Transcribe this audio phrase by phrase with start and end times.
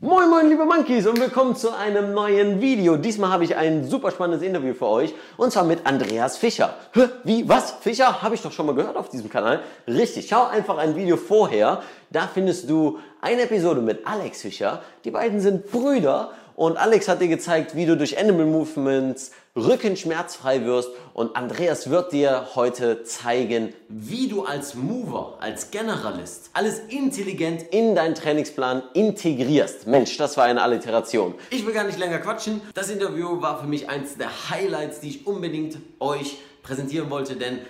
[0.00, 2.96] Moin moin liebe Monkeys und willkommen zu einem neuen Video.
[2.96, 6.76] Diesmal habe ich ein super spannendes Interview für euch und zwar mit Andreas Fischer.
[6.92, 7.72] Hä, wie, was?
[7.80, 8.22] Fischer?
[8.22, 9.60] Habe ich doch schon mal gehört auf diesem Kanal.
[9.88, 11.82] Richtig, schau einfach ein Video vorher.
[12.10, 14.82] Da findest du eine Episode mit Alex Fischer.
[15.04, 20.64] Die beiden sind Brüder und Alex hat dir gezeigt, wie du durch Animal Movements rückenschmerzfrei
[20.64, 27.62] wirst und Andreas wird dir heute zeigen, wie du als Mover, als Generalist alles intelligent
[27.70, 29.86] in deinen Trainingsplan integrierst.
[29.86, 31.34] Mensch, das war eine Alliteration.
[31.50, 32.60] Ich will gar nicht länger quatschen.
[32.74, 37.60] Das Interview war für mich eins der Highlights, die ich unbedingt euch präsentieren wollte, denn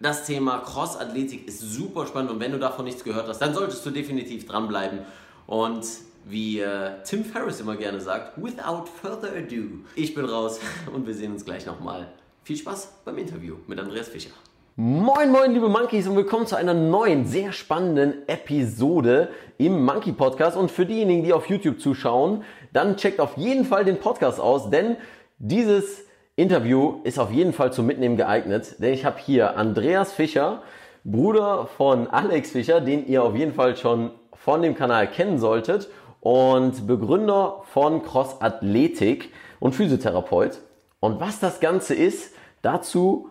[0.00, 3.86] das Thema Cross-Athletik ist super spannend und wenn du davon nichts gehört hast, dann solltest
[3.86, 4.98] du definitiv dranbleiben.
[5.46, 5.86] Und
[6.28, 9.84] wie äh, Tim Ferriss immer gerne sagt, without further ado.
[9.94, 10.58] Ich bin raus
[10.92, 12.08] und wir sehen uns gleich nochmal.
[12.42, 14.30] Viel Spaß beim Interview mit Andreas Fischer.
[14.74, 20.56] Moin, moin, liebe Monkeys und willkommen zu einer neuen, sehr spannenden Episode im Monkey Podcast.
[20.56, 24.68] Und für diejenigen, die auf YouTube zuschauen, dann checkt auf jeden Fall den Podcast aus,
[24.68, 24.96] denn
[25.38, 26.04] dieses
[26.34, 30.62] Interview ist auf jeden Fall zum Mitnehmen geeignet, denn ich habe hier Andreas Fischer,
[31.04, 35.88] Bruder von Alex Fischer, den ihr auf jeden Fall schon von dem Kanal kennen solltet
[36.26, 40.58] und Begründer von Cross Athletik und Physiotherapeut.
[40.98, 43.28] Und was das Ganze ist, dazu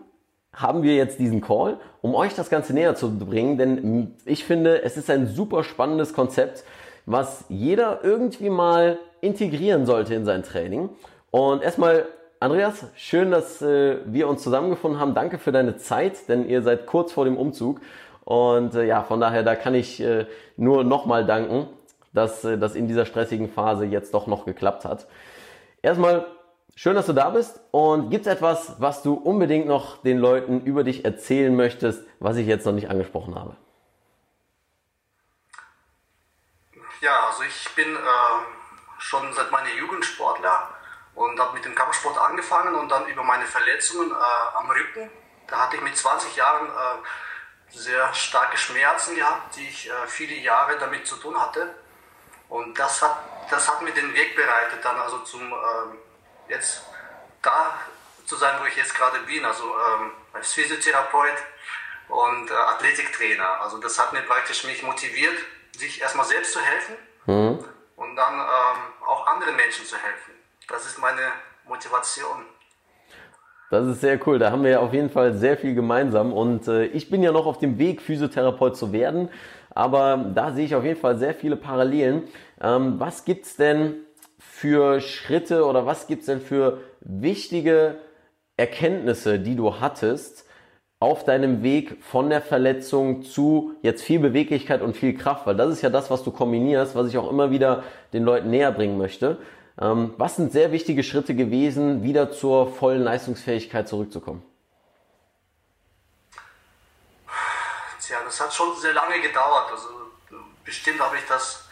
[0.54, 4.82] haben wir jetzt diesen Call, um euch das Ganze näher zu bringen, denn ich finde,
[4.82, 6.64] es ist ein super spannendes Konzept,
[7.04, 10.88] was jeder irgendwie mal integrieren sollte in sein Training.
[11.30, 12.06] Und erstmal,
[12.40, 15.12] Andreas, schön, dass äh, wir uns zusammengefunden haben.
[15.12, 17.82] Danke für deine Zeit, denn ihr seid kurz vor dem Umzug.
[18.24, 20.24] Und äh, ja, von daher, da kann ich äh,
[20.56, 21.66] nur nochmal danken
[22.16, 25.06] dass äh, das in dieser stressigen Phase jetzt doch noch geklappt hat.
[25.82, 26.26] Erstmal
[26.74, 30.60] schön, dass du da bist und gibt es etwas, was du unbedingt noch den Leuten
[30.62, 33.56] über dich erzählen möchtest, was ich jetzt noch nicht angesprochen habe?
[37.00, 37.98] Ja, also ich bin äh,
[38.98, 40.70] schon seit meiner Jugend Sportler
[41.14, 45.10] und habe mit dem Kampfsport angefangen und dann über meine Verletzungen äh, am Rücken,
[45.46, 50.34] da hatte ich mit 20 Jahren äh, sehr starke Schmerzen gehabt, die ich äh, viele
[50.34, 51.74] Jahre damit zu tun hatte.
[52.48, 53.16] Und das hat,
[53.50, 55.98] das hat mir den Weg bereitet, dann also zum ähm,
[56.48, 56.82] jetzt
[57.42, 57.74] da
[58.24, 61.36] zu sein, wo ich jetzt gerade bin, also ähm, als Physiotherapeut
[62.08, 63.60] und äh, Athletiktrainer.
[63.60, 65.34] Also das hat mir praktisch mich motiviert,
[65.76, 66.96] sich erstmal selbst zu helfen
[67.26, 67.64] mhm.
[67.96, 70.32] und dann ähm, auch anderen Menschen zu helfen.
[70.68, 71.32] Das ist meine
[71.66, 72.44] Motivation.
[73.70, 74.38] Das ist sehr cool.
[74.38, 76.32] Da haben wir ja auf jeden Fall sehr viel gemeinsam.
[76.32, 79.28] Und äh, ich bin ja noch auf dem Weg, Physiotherapeut zu werden.
[79.76, 82.24] Aber da sehe ich auf jeden Fall sehr viele Parallelen.
[82.62, 83.96] Ähm, was gibt's denn
[84.38, 87.96] für Schritte oder was gibt's denn für wichtige
[88.56, 90.46] Erkenntnisse, die du hattest
[90.98, 95.46] auf deinem Weg von der Verletzung zu jetzt viel Beweglichkeit und viel Kraft?
[95.46, 97.82] Weil das ist ja das, was du kombinierst, was ich auch immer wieder
[98.14, 99.36] den Leuten näher bringen möchte.
[99.78, 104.42] Ähm, was sind sehr wichtige Schritte gewesen, wieder zur vollen Leistungsfähigkeit zurückzukommen?
[108.26, 109.70] Das hat schon sehr lange gedauert.
[109.70, 109.88] Also
[110.64, 111.68] bestimmt habe ich das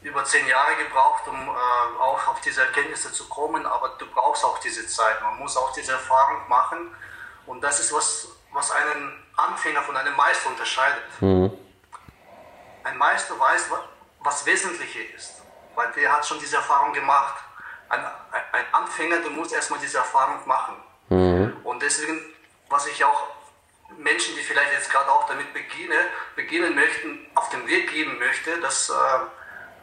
[0.00, 3.66] über zehn Jahre gebraucht, um äh, auch auf diese Erkenntnisse zu kommen.
[3.66, 5.20] Aber du brauchst auch diese Zeit.
[5.20, 6.96] Man muss auch diese Erfahrung machen.
[7.44, 11.04] Und das ist was, was einen Anfänger von einem Meister unterscheidet.
[11.20, 11.52] Mhm.
[12.84, 13.70] Ein Meister weiß,
[14.20, 15.42] was Wesentliche ist,
[15.74, 17.34] weil der hat schon diese Erfahrung gemacht.
[17.90, 18.00] Ein,
[18.52, 20.76] ein Anfänger, du musst erstmal diese Erfahrung machen.
[21.10, 21.54] Mhm.
[21.64, 22.18] Und deswegen,
[22.70, 23.35] was ich auch
[23.98, 25.94] Menschen, die vielleicht jetzt gerade auch damit beginne,
[26.34, 28.94] beginnen möchten, auf den Weg geben möchte, dass, äh,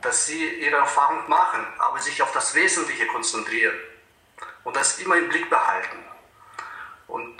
[0.02, 3.76] dass sie ihre Erfahrung machen, aber sich auf das Wesentliche konzentrieren
[4.64, 5.98] und das immer im Blick behalten.
[7.08, 7.38] Und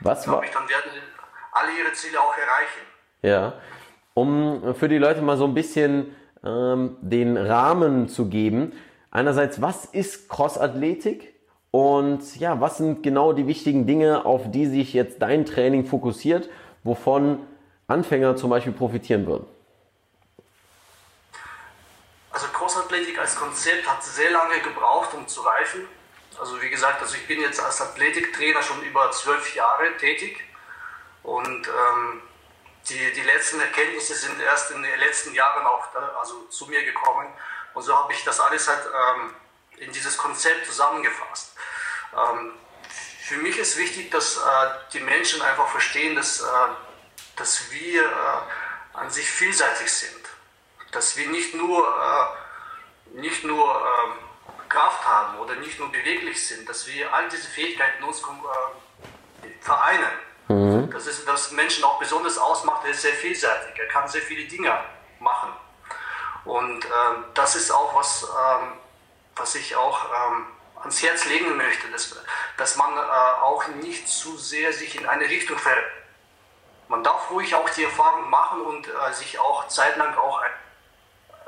[0.00, 0.42] Was war?
[0.42, 0.90] ich, dann werden
[1.52, 2.80] alle ihre Ziele auch erreichen.
[3.22, 3.54] Ja,
[4.14, 6.14] um für die Leute mal so ein bisschen
[6.44, 8.78] ähm, den Rahmen zu geben.
[9.10, 11.33] Einerseits, was ist Crossathletik?
[11.74, 16.48] Und ja, was sind genau die wichtigen Dinge, auf die sich jetzt dein Training fokussiert,
[16.84, 17.44] wovon
[17.88, 19.44] Anfänger zum Beispiel profitieren würden?
[22.30, 25.88] Also Crossathletik als Konzept hat sehr lange gebraucht, um zu reifen.
[26.38, 30.44] Also wie gesagt, also ich bin jetzt als Athletiktrainer schon über zwölf Jahre tätig
[31.24, 32.22] und ähm,
[32.88, 36.84] die, die letzten Erkenntnisse sind erst in den letzten Jahren auch da, also zu mir
[36.84, 37.26] gekommen
[37.72, 39.34] und so habe ich das alles halt ähm,
[39.84, 41.54] in dieses Konzept zusammengefasst.
[42.12, 42.52] Ähm,
[43.22, 44.40] für mich ist wichtig, dass äh,
[44.92, 46.44] die Menschen einfach verstehen, dass, äh,
[47.36, 50.24] dass wir äh, an sich vielseitig sind.
[50.94, 56.68] dass wir nicht nur, äh, nicht nur äh, Kraft haben oder nicht nur beweglich sind,
[56.68, 60.12] dass wir all diese Fähigkeiten uns äh, vereinen.
[60.48, 60.90] Mhm.
[60.90, 64.44] Das ist, was Menschen auch besonders ausmacht, er ist sehr vielseitig, er kann sehr viele
[64.44, 64.78] Dinge
[65.18, 65.52] machen.
[66.44, 66.86] Und
[67.32, 68.72] das ist auch was, ähm,
[69.36, 70.46] was ich auch ähm,
[70.80, 72.16] ans Herz legen möchte, dass,
[72.56, 75.84] dass man äh, auch nicht zu sehr sich in eine Richtung fällt.
[76.88, 80.42] Man darf ruhig auch die Erfahrung machen und äh, sich auch zeitlang auch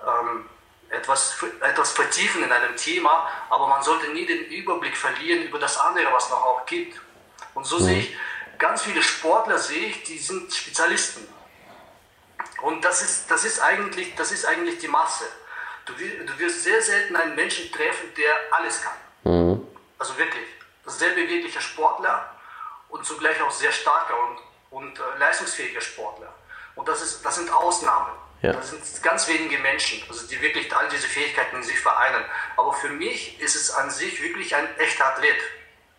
[0.07, 0.49] ähm,
[0.89, 5.79] etwas, etwas vertiefen in einem Thema, aber man sollte nie den Überblick verlieren über das
[5.79, 7.01] andere, was noch auch gibt.
[7.55, 7.85] Und so mhm.
[7.85, 8.17] sehe ich,
[8.59, 11.27] ganz viele Sportler sehe ich, die sind Spezialisten.
[12.63, 15.25] Und das ist, das ist, eigentlich, das ist eigentlich die Masse.
[15.87, 19.33] Du, du wirst sehr selten einen Menschen treffen, der alles kann.
[19.33, 19.67] Mhm.
[19.99, 20.45] Also wirklich,
[20.85, 22.35] sehr beweglicher Sportler
[22.89, 24.39] und zugleich auch sehr starker und,
[24.79, 26.33] und äh, leistungsfähiger Sportler.
[26.75, 28.13] Und das, ist, das sind Ausnahmen.
[28.43, 28.53] Ja.
[28.53, 32.25] Das sind ganz wenige Menschen, also die wirklich all diese Fähigkeiten in sich vereinen.
[32.57, 35.41] Aber für mich ist es an sich wirklich ein echter Athlet.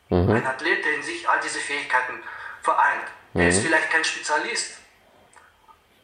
[0.10, 0.32] Mhm.
[0.32, 2.22] Ein Athlet, der in sich all diese Fähigkeiten
[2.62, 3.04] vereint.
[3.34, 3.42] Mhm.
[3.42, 4.78] Er ist vielleicht kein Spezialist,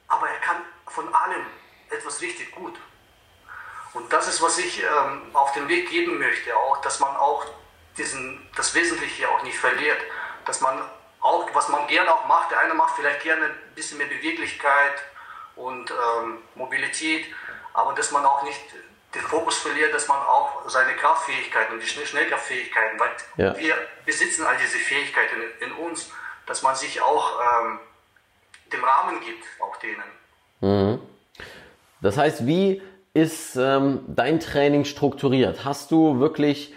[0.08, 0.58] aber er kann
[0.88, 1.46] von allem
[1.90, 2.78] etwas richtig gut.
[3.94, 7.46] Und das ist, was ich ähm, auf den Weg geben möchte, auch, dass man auch
[7.98, 10.00] diesen, das Wesentliche auch nicht verliert.
[10.46, 10.82] Dass man
[11.22, 14.96] auch, was man gerne auch macht, der eine macht vielleicht gerne ein bisschen mehr Beweglichkeit
[15.56, 17.26] und ähm, Mobilität,
[17.74, 18.60] aber dass man auch nicht
[19.16, 23.58] den Fokus verliert, dass man auch seine Kraftfähigkeiten und die Schnellkraftfähigkeiten, weil ja.
[23.58, 23.76] wir
[24.06, 26.12] besitzen all diese Fähigkeiten in, in uns,
[26.46, 27.80] dass man sich auch ähm,
[28.72, 30.04] dem Rahmen gibt, auch denen.
[30.62, 31.00] Mhm.
[32.02, 32.82] Das heißt, wie
[33.14, 35.66] ist ähm, dein Training strukturiert?
[35.66, 36.74] Hast du wirklich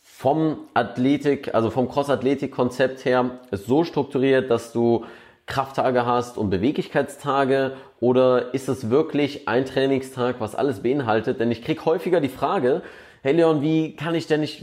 [0.00, 5.04] vom Athletik, also vom Cross-Athletik-Konzept her es so strukturiert, dass du
[5.46, 11.40] Krafttage hast und Beweglichkeitstage oder ist es wirklich ein Trainingstag, was alles beinhaltet?
[11.40, 12.82] Denn ich krieg häufiger die Frage,
[13.22, 14.62] hey Leon, wie kann ich denn nicht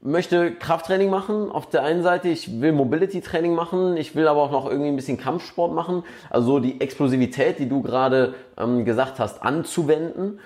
[0.00, 4.42] möchte Krafttraining machen auf der einen Seite, ich will Mobility Training machen, ich will aber
[4.42, 9.18] auch noch irgendwie ein bisschen Kampfsport machen, also die Explosivität, die du gerade ähm, gesagt
[9.18, 10.40] hast, anzuwenden.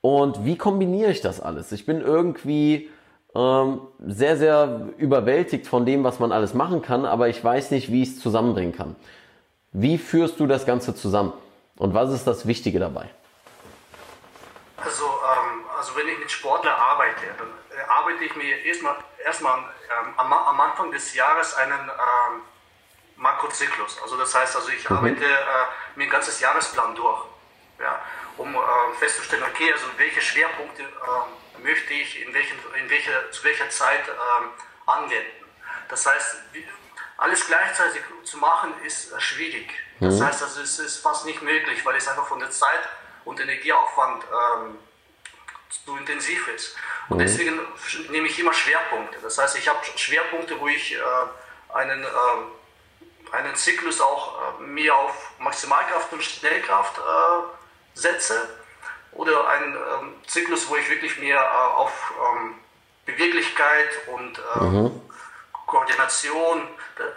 [0.00, 1.72] Und wie kombiniere ich das alles?
[1.72, 2.88] Ich bin irgendwie
[3.34, 7.90] ähm, sehr, sehr überwältigt von dem, was man alles machen kann, aber ich weiß nicht,
[7.90, 8.94] wie ich es zusammenbringen kann.
[9.72, 11.32] Wie führst du das Ganze zusammen?
[11.76, 13.10] Und was ist das Wichtige dabei?
[14.76, 17.48] Also, ähm, also wenn ich mit Sportler arbeite, dann
[17.88, 22.42] arbeite ich mir erstmal, erstmal ähm, am, am, Anfang des Jahres einen ähm,
[23.16, 24.00] Makrozyklus.
[24.02, 24.96] Also das heißt, also ich mhm.
[24.96, 25.36] arbeite äh,
[25.96, 27.24] mir ein ganzes Jahresplan durch,
[27.78, 28.00] ja,
[28.36, 28.58] um äh,
[28.98, 34.08] festzustellen, okay, also welche Schwerpunkte äh, möchte ich in, welchen, in welcher, zu welcher Zeit
[34.08, 34.50] ähm,
[34.86, 35.44] anwenden.
[35.88, 36.36] Das heißt,
[37.18, 39.70] alles gleichzeitig zu machen ist äh, schwierig.
[40.00, 40.26] Das mhm.
[40.26, 42.88] heißt, also es ist fast nicht möglich, weil es einfach von der Zeit
[43.24, 44.78] und Energieaufwand ähm,
[45.68, 46.76] zu intensiv ist.
[47.08, 47.22] Und mhm.
[47.22, 47.60] deswegen
[48.10, 49.18] nehme ich immer Schwerpunkte.
[49.22, 50.98] Das heißt, ich habe Schwerpunkte, wo ich äh,
[51.74, 52.06] einen, äh,
[53.32, 58.48] einen Zyklus auch äh, mehr auf Maximalkraft und Schnellkraft äh, setze
[59.12, 62.54] oder einen ähm, Zyklus, wo ich wirklich mehr äh, auf ähm,
[63.06, 65.00] Beweglichkeit und ähm, mhm.
[65.66, 66.68] Koordination,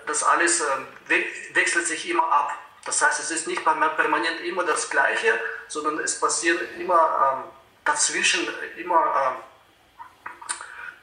[0.07, 1.23] das alles ähm, we
[1.53, 2.53] wechselt sich immer ab.
[2.85, 7.43] Das heißt, es ist nicht permanent immer das Gleiche, sondern es passiert immer
[7.85, 9.35] dazwischen immer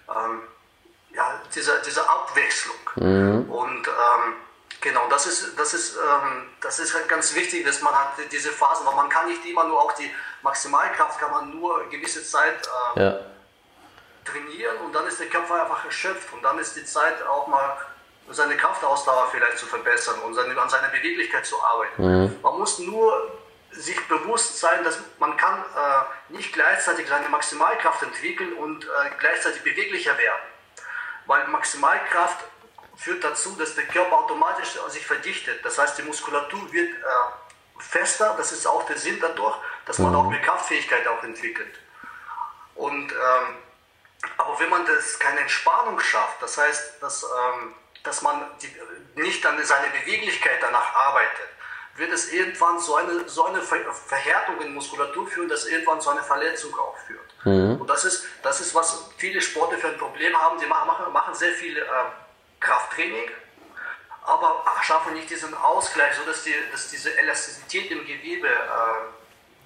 [0.08, 0.42] ähm, ähm,
[1.14, 2.76] ja, diese, diese Abwechslung.
[2.96, 3.50] Mhm.
[3.50, 4.34] Und ähm,
[4.80, 8.50] genau, das ist, das, ist, ähm, das ist halt ganz wichtig, dass man hat diese
[8.50, 10.10] Phasen, weil man kann nicht immer nur auch die
[10.42, 13.18] Maximalkraft, kann man nur eine gewisse Zeit ähm, ja.
[14.24, 17.78] trainieren und dann ist der Körper einfach erschöpft und dann ist die Zeit auch mal
[18.30, 22.02] seine Kraftausdauer vielleicht zu verbessern und seine, an seiner Beweglichkeit zu arbeiten.
[22.02, 22.36] Mhm.
[22.42, 23.32] Man muss nur
[23.76, 29.62] sich bewusst sein, dass man kann äh, nicht gleichzeitig seine Maximalkraft entwickeln und äh, gleichzeitig
[29.62, 30.42] beweglicher werden.
[31.26, 32.44] Weil Maximalkraft
[32.96, 35.64] führt dazu, dass der Körper automatisch sich verdichtet.
[35.64, 37.02] Das heißt, die Muskulatur wird äh,
[37.78, 38.34] fester.
[38.36, 40.18] Das ist auch der Sinn dadurch, dass man mhm.
[40.18, 41.78] auch mehr Kraftfähigkeit auch entwickelt.
[42.74, 43.56] Und, ähm,
[44.38, 48.74] aber wenn man das keine Entspannung schafft, das heißt, dass, ähm, dass man die,
[49.20, 51.48] nicht an seine Beweglichkeit danach arbeitet,
[51.96, 56.22] wird es irgendwann so eine, so eine Verhärtung in Muskulatur führen, dass irgendwann so eine
[56.22, 57.34] Verletzung auch führt.
[57.44, 57.80] Mhm.
[57.80, 60.58] Und das ist, das ist, was viele Sportler für ein Problem haben.
[60.58, 61.82] Sie machen, machen sehr viel äh,
[62.60, 63.30] Krafttraining,
[64.22, 68.50] aber schaffen nicht diesen Ausgleich, sodass die, dass diese Elastizität im Gewebe äh,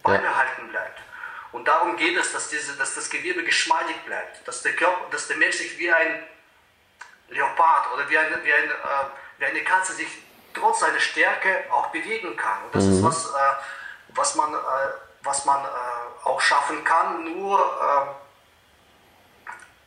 [0.02, 1.00] beibehalten bleibt.
[1.52, 5.26] Und darum geht es, dass, diese, dass das Gewebe geschmeidig bleibt, dass der, Körper, dass
[5.26, 6.22] der Mensch sich wie ein
[7.28, 8.75] Leopard oder wie, ein, wie, ein, äh,
[9.38, 10.08] wie eine Katze sich
[10.54, 12.64] trotz seiner Stärke auch bewegen kann.
[12.64, 12.92] Und das mhm.
[12.95, 13.54] ist was, äh,
[14.09, 14.59] was man, äh,
[15.23, 15.64] was man
[16.40, 17.61] schaffen kann, nur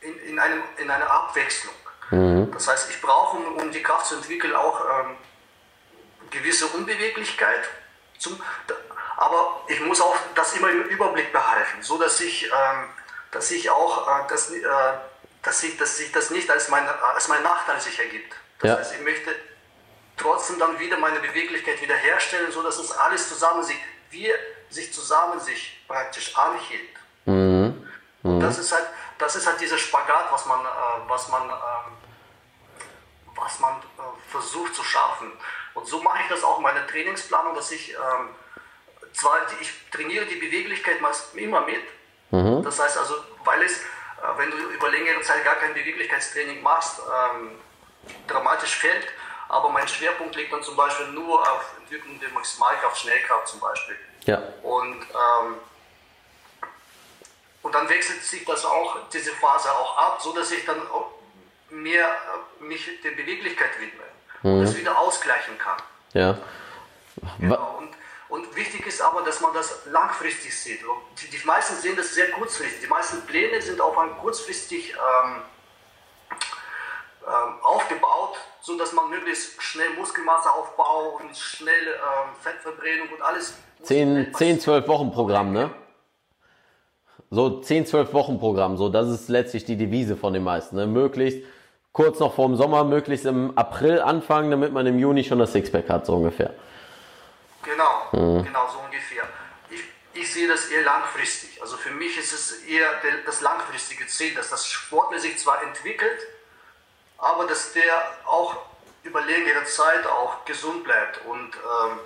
[0.01, 1.73] äh, in, in, einem, in einer Abwechslung.
[2.53, 5.17] Das heißt, ich brauche, um, um die Kraft zu entwickeln, auch ähm,
[6.29, 7.67] gewisse Unbeweglichkeit.
[8.19, 8.39] Zum,
[9.17, 12.89] aber ich muss auch das immer im Überblick behalten, so dass ich, ähm,
[13.31, 14.63] dass ich auch, äh, das, äh,
[15.41, 18.35] dass, ich, dass sich das nicht als mein, als mein Nachteil sich ergibt.
[18.59, 18.77] Das Ja.
[18.77, 19.35] heißt, ich möchte
[20.17, 23.77] trotzdem dann wieder meine Beweglichkeit wiederherstellen, so dass es alles zusammen sich,
[24.11, 24.35] wir
[24.69, 26.89] sich zusammen sich praktisch anhielt.
[28.23, 30.69] Und das ist halt, das ist halt dieser Spagat, was man, äh,
[31.07, 31.97] was man, ähm,
[33.35, 35.31] was man äh, versucht zu schaffen.
[35.73, 38.29] Und so mache ich das auch in meiner Trainingsplanung, dass ich ähm,
[39.13, 41.81] zwar, ich trainiere die Beweglichkeit meist immer mit.
[42.63, 46.99] Das heißt also, weil es, äh, wenn du über längere Zeit gar kein Beweglichkeitstraining machst,
[46.99, 47.51] ähm,
[48.27, 49.07] dramatisch fällt.
[49.49, 53.95] Aber mein Schwerpunkt liegt dann zum Beispiel nur auf Entwicklung der Maximalkraft, Schnellkraft zum Beispiel.
[54.25, 54.41] Ja.
[54.61, 55.55] Und, ähm,
[57.61, 60.81] und dann wechselt sich das auch, diese Phase auch ab, so dass ich dann
[61.69, 64.03] mehr äh, mich der Beweglichkeit widme
[64.43, 65.77] und das wieder ausgleichen kann.
[66.13, 66.37] Ja.
[67.39, 67.77] Genau.
[67.77, 67.93] Und,
[68.29, 70.81] und wichtig ist aber, dass man das langfristig sieht.
[71.21, 72.81] Die, die meisten sehen das sehr kurzfristig.
[72.81, 75.41] Die meisten Pläne sind auf ein kurzfristig ähm,
[77.61, 83.55] aufgebaut, so dass man möglichst schnell Muskelmasseaufbau und schnell ähm, Fettverbrennung und alles.
[83.79, 84.59] muss 10, schnell 10 passieren.
[84.59, 85.71] 12 Wochen Programm, ne?
[87.29, 90.75] So 10, 12 Wochen Programm, so das ist letztlich die Devise von den meisten.
[90.75, 90.85] Ne?
[90.85, 91.39] Möglichst
[91.91, 95.89] kurz noch vorm Sommer, möglichst im April anfangen, damit man im Juni schon das Sixpack
[95.89, 96.53] hat, so ungefähr.
[97.63, 99.23] Genau, genau so ungefähr.
[99.69, 99.81] Ich,
[100.13, 101.61] ich sehe das eher langfristig.
[101.61, 102.87] Also für mich ist es eher
[103.25, 106.19] das langfristige Ziel, dass das Sportler sich zwar entwickelt,
[107.17, 107.93] aber dass der
[108.25, 108.55] auch
[109.03, 111.99] über längere Zeit auch gesund bleibt und ähm,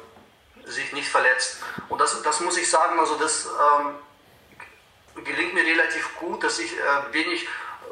[0.65, 1.63] sich nicht verletzt.
[1.89, 6.71] Und das, das muss ich sagen, also das ähm, gelingt mir relativ gut, dass ich
[6.73, 7.47] äh, wenig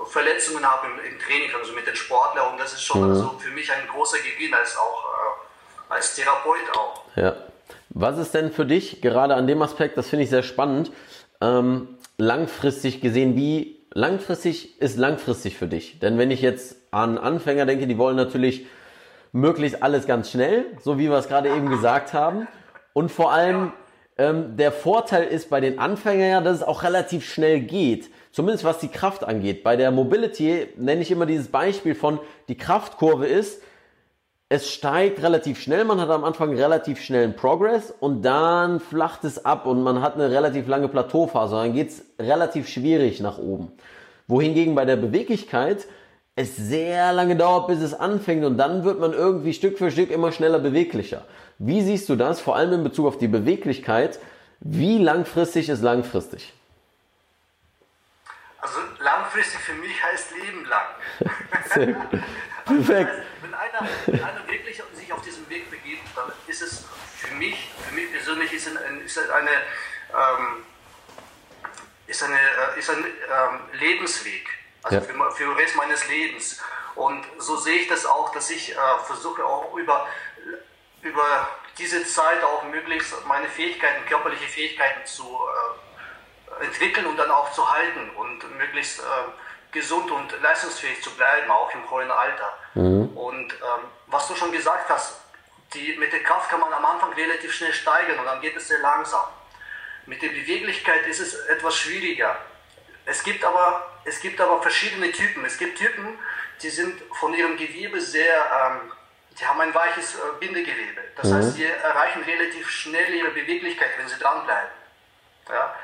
[0.08, 2.52] Verletzungen habe im, im Training, also mit den Sportlern.
[2.52, 5.46] Und das ist schon also für mich ein großer Gewinn als auch äh,
[5.94, 7.02] als Therapeut auch.
[7.16, 7.36] Ja.
[7.90, 10.92] Was ist denn für dich, gerade an dem Aspekt, das finde ich sehr spannend,
[11.42, 16.00] ähm, langfristig gesehen, wie langfristig ist langfristig für dich?
[16.00, 18.66] Denn wenn ich jetzt an Anfänger denke, die wollen natürlich
[19.32, 22.48] möglichst alles ganz schnell, so wie wir es gerade eben gesagt haben.
[22.94, 23.74] Und vor allem
[24.18, 28.10] ähm, der Vorteil ist bei den Anfängern ja, dass es auch relativ schnell geht.
[28.32, 29.62] Zumindest was die Kraft angeht.
[29.64, 33.62] Bei der Mobility nenne ich immer dieses Beispiel von, die Kraftkurve ist,
[34.48, 39.44] es steigt relativ schnell, man hat am Anfang relativ schnellen Progress und dann flacht es
[39.44, 41.56] ab und man hat eine relativ lange Plateauphase.
[41.56, 43.72] Dann geht es relativ schwierig nach oben.
[44.28, 45.88] Wohingegen bei der Beweglichkeit
[46.36, 50.12] es sehr lange dauert, bis es anfängt und dann wird man irgendwie Stück für Stück
[50.12, 51.26] immer schneller beweglicher.
[51.58, 54.20] Wie siehst du das, vor allem in Bezug auf die Beweglichkeit?
[54.60, 56.54] Wie langfristig ist langfristig?
[58.60, 61.32] Also langfristig für mich heißt Leben lang.
[61.74, 62.22] Sehr gut.
[62.66, 63.12] Perfekt.
[63.42, 67.70] Wenn einer, wenn einer wirklich sich auf diesen Weg begibt, dann ist es für mich,
[67.88, 70.66] für mich persönlich ist, ein, ist eine, ähm,
[72.08, 74.50] ist eine, äh, ist ein ähm, Lebensweg.
[74.86, 75.02] Also Ja.
[75.02, 76.62] für, für den Rest meines Lebens.
[76.96, 78.76] Und so sehe ich das auch, dass ich äh,
[79.06, 80.08] versuche auch über,
[81.02, 85.26] über diese Zeit auch möglichst meine Fähigkeiten, körperliche Fähigkeiten zu
[86.62, 89.04] äh, entwickeln und dann auch zu halten und möglichst äh,
[89.72, 92.54] gesund und leistungsfähig zu bleiben, auch im hohen Alter.
[93.16, 95.20] Und ähm, was du schon gesagt hast,
[95.74, 98.68] die, mit der Kraft kann man am Anfang relativ schnell steigern und dann geht es
[98.70, 99.26] sehr langsam.
[100.06, 102.38] Mit der Beweglichkeit ist es etwas schwieriger.
[103.06, 105.44] Es gibt aber, es gibt aber verschiedene Typen.
[105.46, 106.18] Es gibt Typen,
[106.62, 108.92] die sind von ihrem Gewebe sehr, ähm,
[109.40, 111.02] die haben ein weiches äh, Bindegewebe.
[111.16, 114.72] Das heißt, sie erreichen relativ schnell ihre Beweglichkeit, wenn sie dranbleiben.
[115.50, 115.76] Ja?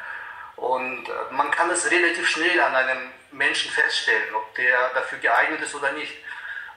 [0.55, 5.61] Und äh, man kann das relativ schnell an einem Menschen feststellen, ob der dafür geeignet
[5.61, 6.13] ist oder nicht.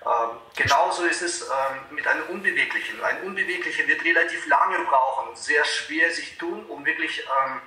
[0.05, 3.03] Ähm, genauso ist es ähm, mit einem Unbeweglichen.
[3.03, 7.61] Ein Unbeweglicher wird relativ lange brauchen und sehr schwer sich tun, um wirklich, ähm,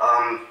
[0.00, 0.46] ähm,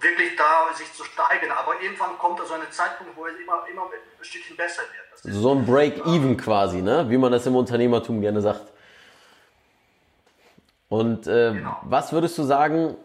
[0.00, 1.50] wirklich da sich zu steigern.
[1.56, 5.34] Aber irgendwann kommt da so ein Zeitpunkt, wo es immer, immer ein Stückchen besser wird.
[5.34, 7.06] So ein Break-Even quasi, ne?
[7.08, 8.72] wie man das im Unternehmertum gerne sagt.
[10.88, 11.76] Und äh, Genau.
[11.82, 12.96] was würdest du sagen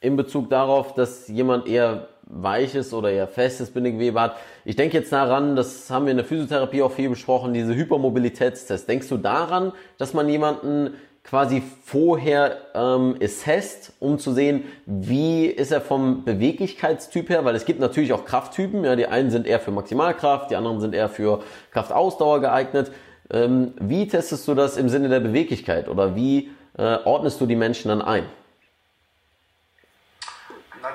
[0.00, 4.36] in Bezug darauf, dass jemand eher weiches oder eher festes Bindegewebe hat?
[4.64, 8.86] Ich denke jetzt daran, das haben wir in der Physiotherapie auch viel besprochen, diese Hypermobilitätstests.
[8.86, 15.70] Denkst du daran, dass man jemanden quasi vorher ähm, assesst, um zu sehen, wie ist
[15.70, 19.60] er vom Beweglichkeitstyp her, weil es gibt natürlich auch Krafttypen, ja, die einen sind eher
[19.60, 22.90] für Maximalkraft, die anderen sind eher für Kraftausdauer geeignet.
[23.30, 27.56] Ähm, wie testest du das im Sinne der Beweglichkeit oder wie äh, ordnest du die
[27.56, 28.26] Menschen dann ein?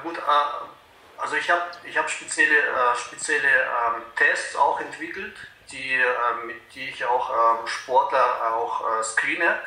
[0.05, 5.35] gut, äh, also ich habe ich hab spezielle, äh, spezielle ähm, Tests auch entwickelt,
[5.71, 9.59] die, äh, mit die ich auch ähm, Sportler auch äh, screene.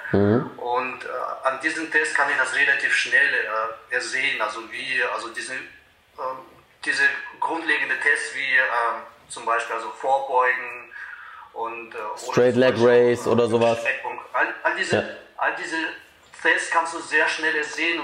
[0.56, 1.08] Und äh,
[1.44, 3.34] an diesen Test kann ich das relativ schnell
[3.90, 6.38] äh, ersehen, also wie, also diese, ähm,
[6.84, 7.02] diese
[7.40, 10.92] grundlegende Tests wie ähm, zum Beispiel also Vorbeugen
[11.52, 13.78] und Straight Leg Race oder sowas.
[14.32, 15.02] All, all, diese, Ja.
[15.36, 15.76] all diese
[16.40, 18.00] Tests kannst du sehr schnell sehen,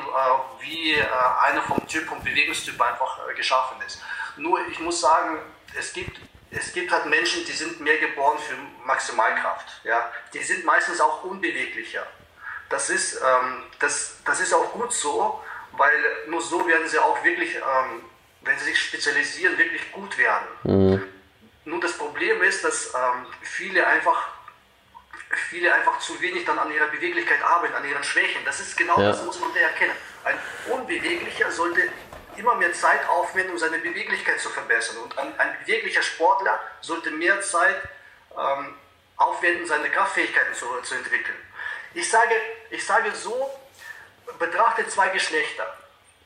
[0.60, 1.00] wie
[1.40, 4.02] einer vom Typ und Bewegungstyp einfach geschaffen ist.
[4.36, 5.38] Nur ich muss sagen,
[5.78, 6.18] es gibt,
[6.56, 8.54] es gibt halt Menschen, die sind mehr geboren für
[8.86, 9.80] Maximalkraft.
[9.84, 10.10] Ja?
[10.32, 12.06] Die sind meistens auch unbeweglicher.
[12.68, 15.42] Das ist, ähm, das, das ist auch gut so,
[15.72, 15.92] weil
[16.28, 18.04] nur so werden sie auch wirklich, ähm,
[18.42, 21.02] wenn sie sich spezialisieren, wirklich gut werden.
[21.64, 24.28] Nur das Problem ist, dass ähm, viele einfach
[25.50, 28.44] viele einfach zu wenig dann an ihrer Beweglichkeit arbeiten, an ihren Schwächen.
[28.44, 29.08] Das ist genau Ja.
[29.08, 29.94] das, muss man da erkennen.
[30.22, 30.38] Ein
[30.70, 31.88] Unbeweglicher sollte
[32.36, 34.98] immer mehr Zeit aufwenden, um seine Beweglichkeit zu verbessern.
[34.98, 37.76] Und ein, ein beweglicher Sportler sollte mehr Zeit
[38.36, 38.74] ähm,
[39.16, 41.36] aufwenden, seine Kraftfähigkeiten zu, zu entwickeln.
[41.94, 42.34] Ich sage,
[42.70, 43.50] ich sage so,
[44.38, 45.66] betrachte zwei Geschlechter.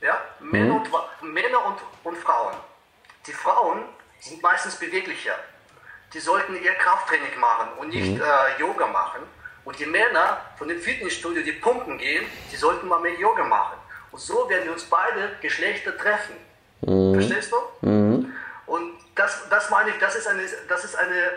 [0.01, 0.21] Ja?
[0.41, 0.91] Männer, und,
[1.23, 2.57] Männer und, und Frauen.
[3.27, 3.85] Die Frauen
[4.21, 5.39] sind meistens beweglicher.
[6.15, 9.23] Die sollten eher Krafttraining machen und nicht äh, Yoga machen.
[9.65, 13.77] Und die Männer von dem Fitnessstudio, die pumpen gehen, die sollten mal mehr Yoga machen.
[14.19, 16.35] Und so werden wir uns beide Geschlechter treffen.
[17.15, 18.27] Verstehst du?
[18.67, 21.31] Und das, das meine ich, das ist eine, das ist eine,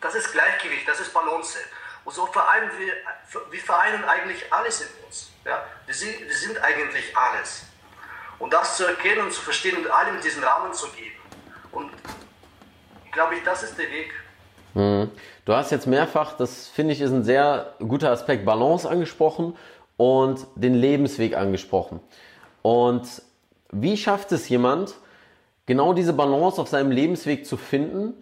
[0.00, 1.58] das ist Gleichgewicht, das ist Balance.
[2.04, 2.94] Und so vereinen wir,
[3.52, 5.30] wir vereinen eigentlich alles in uns.
[5.44, 5.64] Ja?
[5.86, 7.62] Wir, sind, wir sind eigentlich alles.
[8.40, 11.14] Und das zu erkennen und zu verstehen und allem diesen Rahmen zu geben.
[11.70, 11.92] Und
[13.12, 14.12] glaube ich, das ist der Weg.
[15.44, 19.56] Du hast jetzt mehrfach, das finde ich ist ein sehr guter Aspekt, Balance angesprochen
[20.02, 22.00] und den Lebensweg angesprochen.
[22.60, 23.22] Und
[23.70, 24.94] wie schafft es jemand,
[25.64, 28.14] genau diese Balance auf seinem Lebensweg zu finden,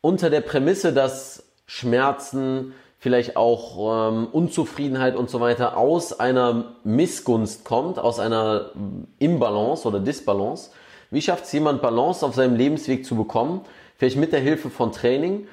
[0.00, 7.64] unter der Prämisse, dass Schmerzen, vielleicht auch ähm, Unzufriedenheit und so weiter aus einer Missgunst
[7.64, 8.70] kommt, aus einer
[9.18, 10.70] Imbalance oder Disbalance.
[11.10, 13.62] Wie schafft es jemand, Balance auf seinem Lebensweg zu bekommen?
[13.96, 15.48] Vielleicht mit der Hilfe von Training,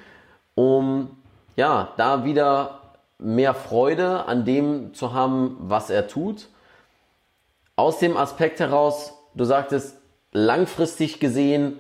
[0.54, 1.10] um
[1.56, 2.81] ja, da wieder
[3.22, 6.48] mehr Freude an dem zu haben, was er tut.
[7.76, 9.98] Aus dem Aspekt heraus, du sagtest,
[10.32, 11.78] langfristig gesehen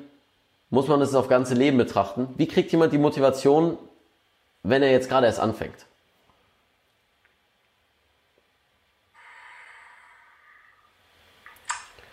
[0.69, 2.33] muss man das auf ganze Leben betrachten.
[2.37, 3.77] Wie kriegt jemand die Motivation,
[4.63, 5.85] wenn er jetzt gerade erst anfängt?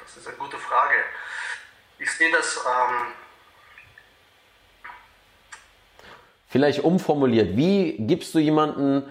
[0.00, 0.94] Das ist eine gute Frage.
[1.98, 3.12] Ich sehe das, ähm,
[6.48, 9.02] Vielleicht umformuliert, wie gibst du jemanden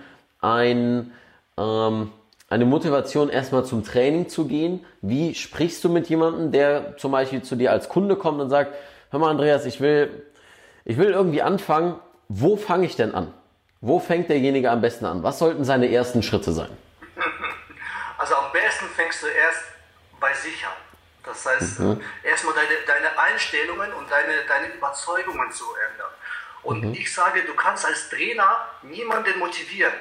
[0.41, 1.13] ein,
[1.55, 2.11] ähm,
[2.49, 4.83] eine Motivation, erstmal zum Training zu gehen?
[5.01, 8.73] Wie sprichst du mit jemandem, der zum Beispiel zu dir als Kunde kommt und sagt,
[9.11, 10.23] hör mal Andreas, ich will,
[10.83, 13.31] ich will irgendwie anfangen, wo fange ich denn an?
[13.81, 15.21] Wo fängt derjenige am besten an?
[15.21, 16.69] Was sollten seine ersten Schritte sein?
[18.19, 19.61] Also am besten fängst du erst
[20.19, 20.73] bei sich an.
[21.23, 21.81] Das heißt,
[22.23, 26.09] erstmal deine, deine Einstellungen und deine, deine Überzeugungen zu ändern.
[26.67, 29.93] Und ich sage, du kannst als Trainer niemanden motivieren.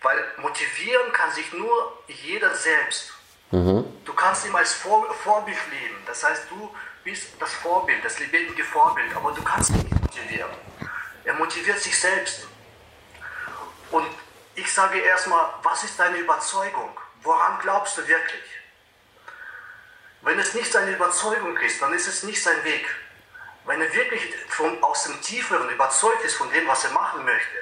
[0.00, 3.12] Weil motivieren kann sich nur jeder selbst.
[3.50, 5.96] Du kannst ihm als Vor Vorbild leben.
[6.06, 6.72] Das heißt, du
[7.02, 10.52] bist das Vorbild, das lebendige Vorbild, aber du kannst ihn nicht motivieren.
[11.24, 12.46] Er motiviert sich selbst.
[13.90, 14.06] Und
[14.54, 16.96] ich sage erstmal, was ist deine Überzeugung?
[17.22, 18.44] Woran glaubst du wirklich?
[20.22, 22.86] Wenn es nicht seine Überzeugung ist, dann ist es nicht sein Weg.
[23.66, 27.56] Wenn er wirklich von, aus dem Tieferen überzeugt ist von dem, was er machen möchte,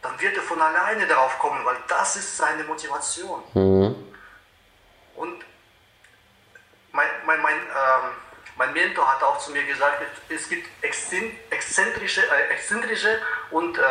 [0.00, 3.42] dann wird er von alleine darauf kommen, weil das ist seine Motivation.
[5.14, 5.44] Und
[6.92, 8.10] mein, mein, mein, ähm,
[8.56, 13.20] mein Mentor hat auch zu mir gesagt, es gibt exzen- exzentrische, äh, exzentrische
[13.50, 13.82] und, äh,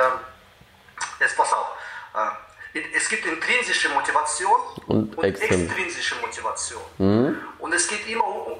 [1.20, 1.68] jetzt pass auf,
[2.16, 6.82] äh, es gibt intrinsische Motivation Und extrin- extrinsische Motivation.
[7.60, 8.60] Und es geht immer um,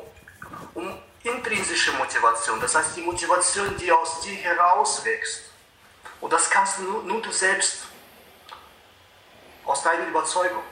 [0.76, 5.44] um intrinsische Motivation, das heißt die Motivation, die aus dir herauswächst.
[6.20, 7.88] Und das kannst du nur, nur du selbst
[9.66, 10.64] aus deiner Überzeugung.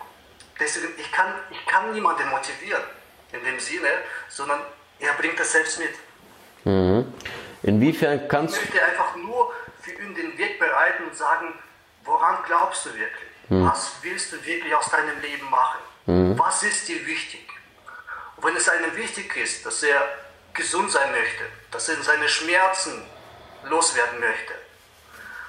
[0.60, 2.84] Deswegen, ich kann, ich kann niemanden motivieren
[3.32, 3.90] in dem Sinne,
[4.28, 4.62] sondern
[5.00, 5.94] er bringt das selbst mit.
[7.64, 11.54] Inwiefern Ich kannst möchte einfach nur für ihn den Weg bereiten und sagen,
[12.04, 13.30] woran glaubst du wirklich?
[13.50, 15.80] Was willst du wirklich aus deinem Leben machen?
[16.38, 17.48] Was ist dir wichtig?
[18.36, 20.02] Und wenn es einem wichtig ist, dass er
[20.60, 23.02] gesund sein möchte, dass er seine Schmerzen
[23.63, 24.54] loswerden möchte,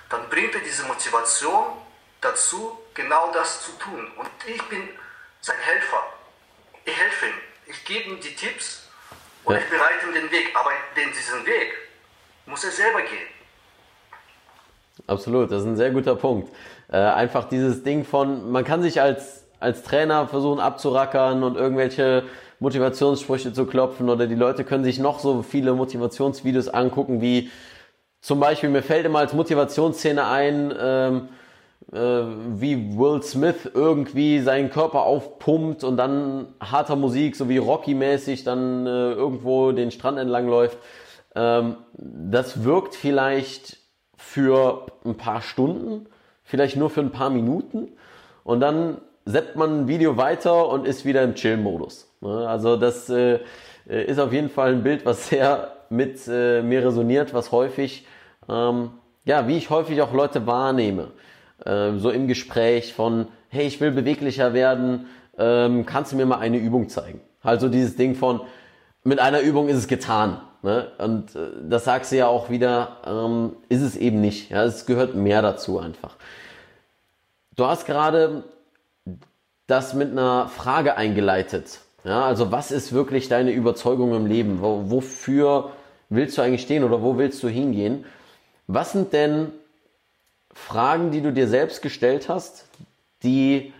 [0.09, 1.66] dann bringt er diese Motivation
[2.20, 4.07] dazu, genau das zu tun.
[4.16, 4.88] Und ich bin
[5.40, 6.03] sein Helfer.
[6.85, 7.40] ich helfe ihm.
[7.66, 8.88] Ich gebe ihm die Tipps
[9.44, 9.61] und ja.
[9.61, 10.55] ich bereite ihm den Weg.
[10.55, 11.73] Aber den, diesen Weg
[12.46, 13.29] muss er selber gehen.
[15.07, 16.53] Absolut, das ist ein sehr guter Punkt.
[16.90, 22.25] Äh, einfach dieses Ding von, man kann sich als, als Trainer versuchen abzurackern und irgendwelche
[22.61, 27.51] Motivationssprüche zu klopfen oder die Leute können sich noch so viele Motivationsvideos angucken, wie
[28.20, 31.29] zum Beispiel, mir fällt immer als Motivationsszene ein, ähm,
[31.90, 32.23] äh,
[32.61, 38.87] wie Will Smith irgendwie seinen Körper aufpumpt und dann harter Musik, so wie Rocky-mäßig, dann
[38.87, 40.77] äh, irgendwo den Strand entlang läuft.
[41.35, 43.79] Ähm, das wirkt vielleicht
[44.18, 46.07] für ein paar Stunden,
[46.44, 47.88] vielleicht nur für ein paar Minuten
[48.44, 52.10] und dann seppt man ein Video weiter und ist wieder im Chill-Modus.
[52.20, 52.48] Ne?
[52.48, 53.40] Also das äh,
[53.87, 58.06] ist auf jeden Fall ein Bild, was sehr mit äh, mir resoniert, was häufig,
[58.48, 58.90] ähm,
[59.24, 61.09] ja, wie ich häufig auch Leute wahrnehme,
[61.64, 65.06] äh, so im Gespräch von, hey, ich will beweglicher werden,
[65.37, 67.20] ähm, kannst du mir mal eine Übung zeigen?
[67.42, 68.40] Also dieses Ding von,
[69.02, 70.40] mit einer Übung ist es getan.
[70.62, 70.88] Ne?
[70.98, 74.50] Und äh, das sagst du ja auch wieder, ähm, ist es eben nicht.
[74.50, 74.64] Ja?
[74.64, 76.16] Es gehört mehr dazu einfach.
[77.56, 78.44] Du hast gerade
[79.66, 81.80] das mit einer Frage eingeleitet.
[82.05, 84.61] Ja, also was ist wirklich deine Überzeugung im Leben?
[84.63, 85.73] Wo, wofür
[86.09, 88.05] willst du eigentlich stehen oder wo willst du hingehen?
[88.67, 89.53] Was sind denn
[90.53, 92.67] Fragen, die du dir selbst gestellt hast,
[93.23, 93.73] die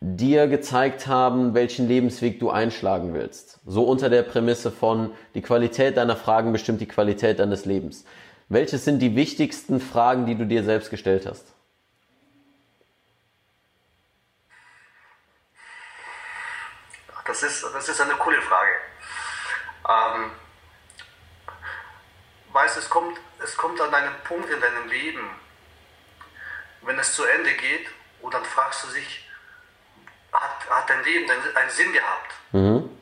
[0.00, 3.60] dir gezeigt haben, welchen Lebensweg du einschlagen willst?
[3.64, 8.04] So unter der Prämisse von, die Qualität deiner Fragen bestimmt die Qualität deines Lebens.
[8.48, 11.55] Welches sind die wichtigsten Fragen, die du dir selbst gestellt hast?
[17.38, 18.76] Das ist, das ist eine coole Frage.
[19.86, 20.30] Ähm,
[22.50, 25.28] weißt es kommt, es kommt an einen Punkt in deinem Leben,
[26.80, 27.90] wenn es zu Ende geht,
[28.22, 29.28] und dann fragst du dich,
[30.32, 32.32] hat, hat dein Leben einen Sinn gehabt?
[32.52, 32.98] Mhm.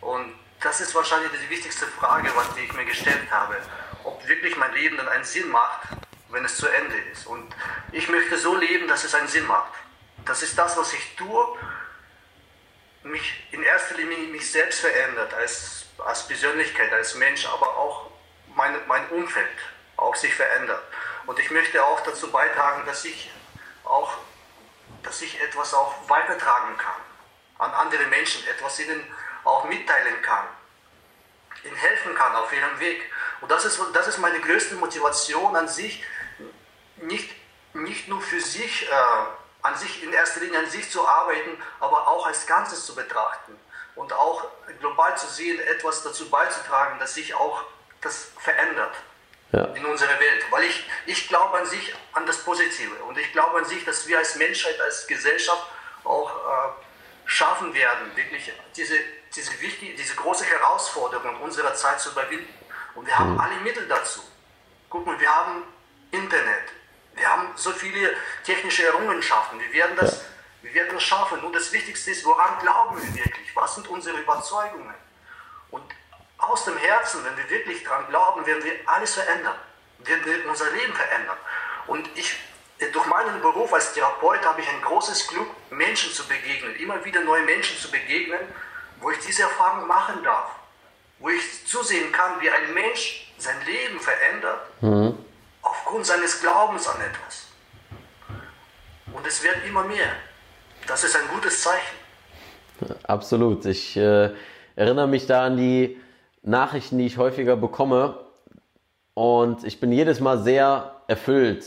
[0.00, 3.58] Und das ist wahrscheinlich die wichtigste Frage, was ich mir gestellt habe.
[4.04, 5.88] Ob wirklich mein Leben dann einen Sinn macht,
[6.30, 7.26] wenn es zu Ende ist.
[7.26, 7.54] Und
[7.92, 9.74] ich möchte so leben, dass es einen Sinn macht.
[10.24, 11.58] Das ist das, was ich tue
[13.04, 18.10] mich in erster Linie mich selbst verändert als, als Persönlichkeit, als Mensch, aber auch
[18.54, 19.48] meine, mein Umfeld
[19.96, 20.82] auch sich verändert.
[21.26, 23.30] Und ich möchte auch dazu beitragen, dass ich
[23.84, 24.12] auch,
[25.02, 27.00] dass ich etwas auch weitertragen kann
[27.58, 29.02] an andere Menschen, etwas ihnen
[29.44, 30.46] auch mitteilen kann,
[31.64, 33.02] ihnen helfen kann auf ihrem Weg.
[33.40, 36.04] Und das ist, das ist meine größte Motivation an sich,
[36.96, 37.32] nicht,
[37.72, 38.92] nicht nur für sich äh,
[39.62, 43.58] an sich in erster Linie an sich zu arbeiten, aber auch als Ganzes zu betrachten
[43.94, 44.46] und auch
[44.80, 47.64] global zu sehen, etwas dazu beizutragen, dass sich auch
[48.00, 48.94] das verändert
[49.52, 49.64] ja.
[49.74, 50.44] in unserer Welt.
[50.50, 54.06] Weil ich, ich glaube an sich an das Positive und ich glaube an sich, dass
[54.06, 55.64] wir als Menschheit, als Gesellschaft
[56.04, 56.70] auch äh,
[57.26, 58.98] schaffen werden, wirklich diese,
[59.34, 62.52] diese, wichtige, diese große Herausforderung unserer Zeit zu überwinden.
[62.94, 63.40] Und wir haben mhm.
[63.40, 64.20] alle Mittel dazu.
[64.90, 65.62] Guck mal, wir haben
[66.10, 66.72] Internet,
[67.22, 69.60] wir haben so viele technische Errungenschaften.
[69.60, 70.18] Wir werden das, ja.
[70.62, 71.40] wir werden das schaffen.
[71.40, 73.54] Nur das Wichtigste ist, woran glauben wir wirklich?
[73.54, 74.94] Was sind unsere Überzeugungen?
[75.70, 75.84] Und
[76.38, 79.54] aus dem Herzen, wenn wir wirklich daran glauben, werden wir alles verändern.
[80.00, 81.36] Werden wir unser Leben verändern.
[81.86, 82.36] Und ich,
[82.92, 87.20] durch meinen Beruf als Therapeut habe ich ein großes Glück, Menschen zu begegnen, immer wieder
[87.20, 88.40] neue Menschen zu begegnen,
[89.00, 90.50] wo ich diese Erfahrung machen darf.
[91.20, 94.66] Wo ich zusehen kann, wie ein Mensch sein Leben verändert.
[94.80, 95.21] Mhm
[95.92, 97.48] aufgrund seines Glaubens an etwas.
[99.12, 100.08] Und es wird immer mehr.
[100.86, 102.96] Das ist ein gutes Zeichen.
[103.02, 103.66] Absolut.
[103.66, 104.30] Ich äh,
[104.74, 106.00] erinnere mich da an die
[106.42, 108.18] Nachrichten, die ich häufiger bekomme.
[109.12, 111.62] Und ich bin jedes Mal sehr erfüllt,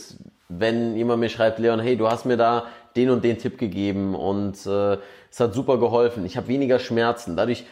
[0.48, 4.16] wenn jemand mir schreibt, Leon, hey, du hast mir da den und den Tipp gegeben
[4.16, 4.98] und äh,
[5.30, 6.26] es hat super geholfen.
[6.26, 7.36] Ich habe weniger Schmerzen.
[7.36, 7.64] Dadurch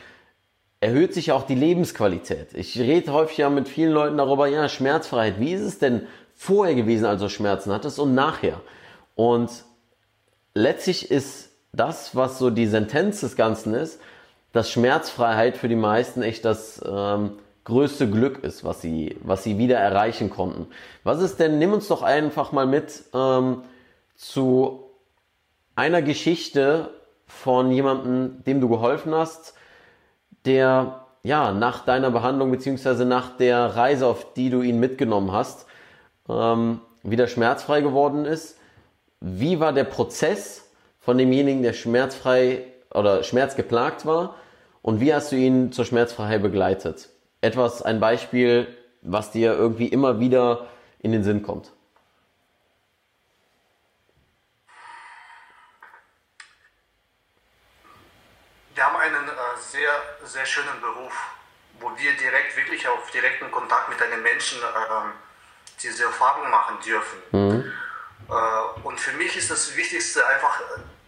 [0.78, 2.54] erhöht sich auch die Lebensqualität.
[2.54, 5.40] Ich rede häufig ja mit vielen Leuten darüber, ja, Schmerzfreiheit.
[5.40, 8.60] Wie ist es denn vorher gewesen, als du Schmerzen hattest und nachher?
[9.14, 9.64] Und
[10.54, 14.00] letztlich ist das, was so die Sentenz des Ganzen ist,
[14.52, 17.32] dass Schmerzfreiheit für die meisten echt das ähm,
[17.64, 20.66] größte Glück ist, was sie, was sie wieder erreichen konnten.
[21.02, 23.62] Was ist denn, nimm uns doch einfach mal mit ähm,
[24.16, 24.84] zu
[25.74, 26.90] einer Geschichte
[27.26, 29.54] von jemandem, dem du geholfen hast,
[30.44, 35.66] der ja nach deiner Behandlung beziehungsweise nach der Reise, auf die du ihn mitgenommen hast,
[36.28, 38.58] ähm, wieder schmerzfrei geworden ist.
[39.20, 44.36] Wie war der Prozess von demjenigen, der schmerzfrei oder schmerzgeplagt war?
[44.82, 47.08] Und wie hast du ihn zur Schmerzfreiheit begleitet?
[47.40, 48.68] Etwas, ein Beispiel,
[49.02, 50.66] was dir irgendwie immer wieder
[51.00, 51.72] in den Sinn kommt.
[58.74, 59.90] wir haben einen äh, sehr,
[60.24, 61.12] sehr schönen Beruf,
[61.80, 65.33] wo wir direkt, wirklich auf direkten Kontakt mit einem Menschen äh,
[65.84, 67.18] diese Erfahrung machen dürfen.
[68.28, 68.32] Äh,
[68.82, 70.60] und für mich ist das Wichtigste einfach,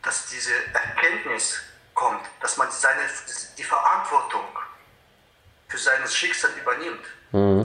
[0.02, 1.60] dass diese Erkenntnis
[1.94, 3.00] kommt, dass man seine,
[3.56, 4.44] die Verantwortung
[5.68, 7.04] für sein Schicksal übernimmt.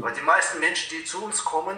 [0.04, 1.78] Weil die meisten Menschen, die zu uns kommen,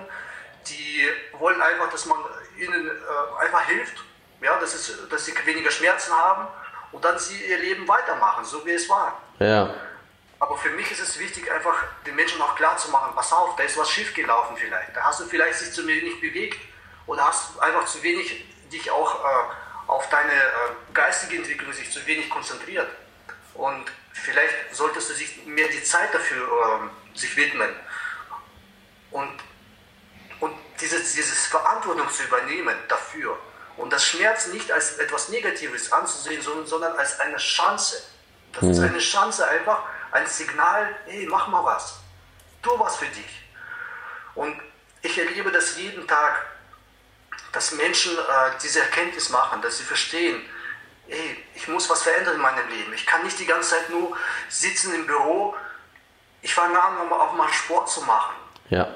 [0.68, 2.18] die wollen einfach, dass man
[2.58, 4.04] ihnen äh, einfach hilft,
[4.42, 6.48] ja, dass, es, dass sie weniger Schmerzen haben
[6.92, 9.22] und dann sie ihr Leben weitermachen, so wie es war.
[9.40, 9.74] Ja.
[10.44, 13.56] Aber für mich ist es wichtig, einfach den Menschen auch klar zu machen, pass auf,
[13.56, 14.94] da ist was schiefgelaufen vielleicht.
[14.94, 16.60] Da hast du vielleicht sich zu wenig bewegt
[17.06, 19.28] oder hast einfach zu wenig dich auch äh,
[19.88, 22.90] auf deine äh, geistige Entwicklung sich zu wenig konzentriert.
[23.54, 26.46] Und vielleicht solltest du sich mehr die Zeit dafür
[26.82, 27.74] ähm, sich widmen.
[29.12, 29.32] Und,
[30.42, 33.40] und dieses, dieses Verantwortung zu übernehmen dafür.
[33.78, 38.04] Und das Schmerz nicht als etwas Negatives anzusehen, sondern, sondern als eine Chance.
[38.52, 42.00] Das ist eine Chance einfach, ein Signal, hey, mach mal was.
[42.62, 43.44] Tu was für dich.
[44.36, 44.56] Und
[45.02, 46.46] ich erlebe das jeden Tag,
[47.52, 50.42] dass Menschen äh, diese Erkenntnis machen, dass sie verstehen,
[51.08, 52.94] ey, ich muss was verändern in meinem Leben.
[52.94, 54.16] Ich kann nicht die ganze Zeit nur
[54.50, 55.56] sitzen im Büro.
[56.42, 58.36] Ich fange an, auch mal Sport zu machen.
[58.70, 58.88] Ja.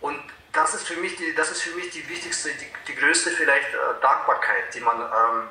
[0.00, 0.20] Und
[0.52, 3.72] das ist für mich die, das ist für mich die wichtigste, die, die größte vielleicht
[3.72, 5.48] äh, Dankbarkeit, die man, ähm,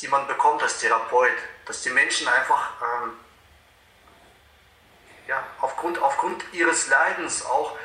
[0.00, 3.12] die man bekommt als Therapeut, dass die Menschen einfach ähm,
[5.28, 7.76] ja, aufgrund, aufgrund ihres Leidens auch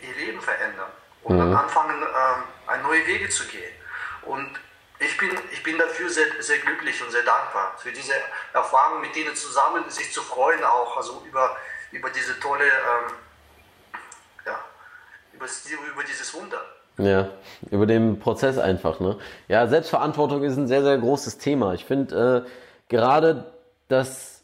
[0.00, 0.90] ihr Leben verändern
[1.22, 3.72] und dann anfangen, ähm, neue Wege zu gehen.
[4.22, 4.48] Und
[5.00, 8.12] ich bin, ich bin dafür sehr, sehr glücklich und sehr dankbar für diese
[8.52, 11.56] Erfahrung, mit denen zusammen sich zu freuen, auch also über,
[11.92, 13.14] über diese tolle, ähm,
[14.46, 14.58] ja,
[15.32, 15.46] über,
[15.92, 16.60] über dieses Wunder.
[16.98, 17.28] Ja,
[17.70, 19.18] über den Prozess einfach, ne?
[19.46, 21.74] Ja, Selbstverantwortung ist ein sehr, sehr großes Thema.
[21.74, 22.50] Ich finde äh,
[22.88, 23.52] gerade
[23.86, 24.37] das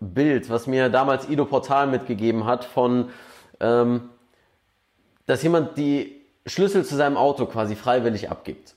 [0.00, 3.10] Bild, was mir damals Ido Portal mitgegeben hat, von,
[3.60, 4.10] ähm,
[5.26, 8.74] dass jemand die Schlüssel zu seinem Auto quasi freiwillig abgibt.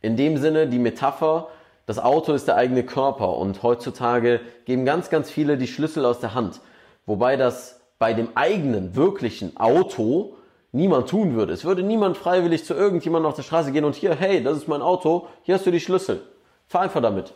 [0.00, 1.48] In dem Sinne, die Metapher,
[1.86, 6.20] das Auto ist der eigene Körper und heutzutage geben ganz, ganz viele die Schlüssel aus
[6.20, 6.60] der Hand.
[7.04, 10.36] Wobei das bei dem eigenen, wirklichen Auto
[10.72, 11.52] niemand tun würde.
[11.52, 14.68] Es würde niemand freiwillig zu irgendjemandem auf der Straße gehen und hier, hey, das ist
[14.68, 16.22] mein Auto, hier hast du die Schlüssel.
[16.66, 17.34] Fahr einfach damit.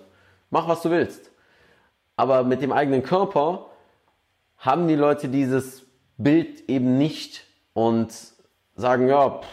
[0.50, 1.30] Mach, was du willst.
[2.16, 3.66] Aber mit dem eigenen Körper
[4.56, 5.84] haben die Leute dieses
[6.16, 8.12] Bild eben nicht und
[8.76, 9.46] sagen, ja, pff,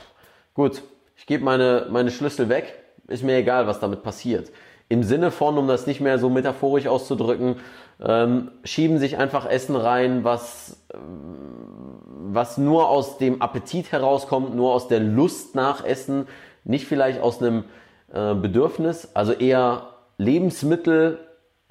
[0.54, 0.84] gut,
[1.16, 2.74] ich gebe meine, meine Schlüssel weg,
[3.08, 4.52] ist mir egal, was damit passiert.
[4.90, 7.58] Im Sinne von, um das nicht mehr so metaphorisch auszudrücken,
[8.02, 14.88] ähm, schieben sich einfach Essen rein, was, was nur aus dem Appetit herauskommt, nur aus
[14.88, 16.28] der Lust nach Essen,
[16.64, 17.66] nicht vielleicht aus einem
[18.14, 21.20] äh, Bedürfnis, also eher Lebensmittel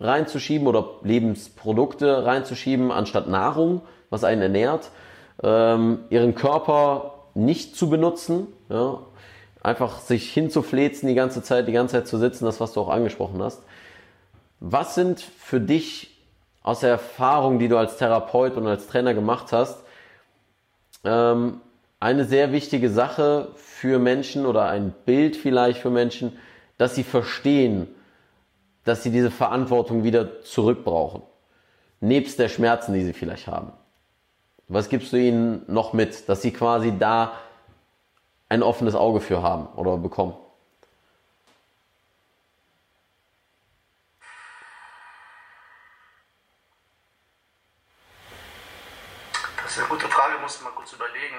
[0.00, 4.90] reinzuschieben oder Lebensprodukte reinzuschieben anstatt Nahrung, was einen ernährt,
[5.42, 9.00] ähm, ihren Körper nicht zu benutzen, ja,
[9.62, 12.88] einfach sich hinzuflezen die ganze Zeit, die ganze Zeit zu sitzen, das was du auch
[12.88, 13.62] angesprochen hast.
[14.58, 16.18] Was sind für dich
[16.62, 19.82] aus der Erfahrung, die du als Therapeut und als Trainer gemacht hast,
[21.04, 21.60] ähm,
[21.98, 26.38] eine sehr wichtige Sache für Menschen oder ein Bild vielleicht für Menschen,
[26.78, 27.88] dass sie verstehen,
[28.84, 31.22] dass sie diese Verantwortung wieder zurückbrauchen.
[32.00, 33.72] Nebst der Schmerzen, die sie vielleicht haben.
[34.68, 37.32] Was gibst du ihnen noch mit, dass sie quasi da
[38.48, 40.34] ein offenes Auge für haben oder bekommen?
[49.62, 51.36] Das ist eine gute Frage, muss ich mal kurz überlegen.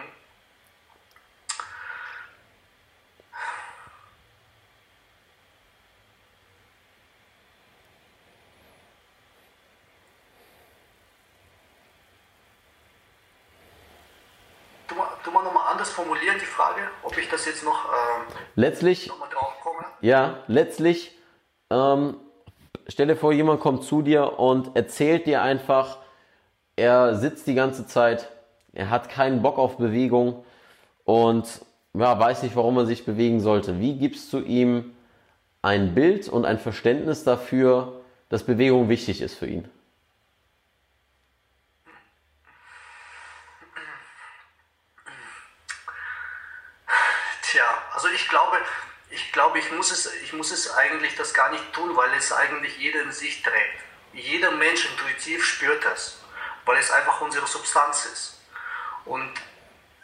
[14.87, 18.23] Du, mal- du mal nochmal anders formulieren, die Frage, ob ich das jetzt noch, ähm,
[18.55, 19.85] Letztlich noch mal drauf komme.
[20.01, 21.17] Ja, letztlich,
[21.69, 22.15] ähm,
[22.87, 25.97] stell dir vor, jemand kommt zu dir und erzählt dir einfach,
[26.75, 28.29] er sitzt die ganze Zeit,
[28.73, 30.43] er hat keinen Bock auf Bewegung
[31.05, 31.61] und
[31.93, 33.79] ja, weiß nicht, warum er sich bewegen sollte.
[33.79, 34.95] Wie gibst du ihm
[35.61, 39.69] ein Bild und ein Verständnis dafür, dass Bewegung wichtig ist für ihn?
[47.51, 48.57] Tja, also ich glaube,
[49.09, 52.31] ich glaube, ich muss es, ich muss es eigentlich das gar nicht tun, weil es
[52.31, 53.83] eigentlich jeder in sich trägt.
[54.13, 56.19] Jeder Mensch intuitiv spürt das,
[56.65, 58.39] weil es einfach unsere Substanz ist.
[59.03, 59.29] Und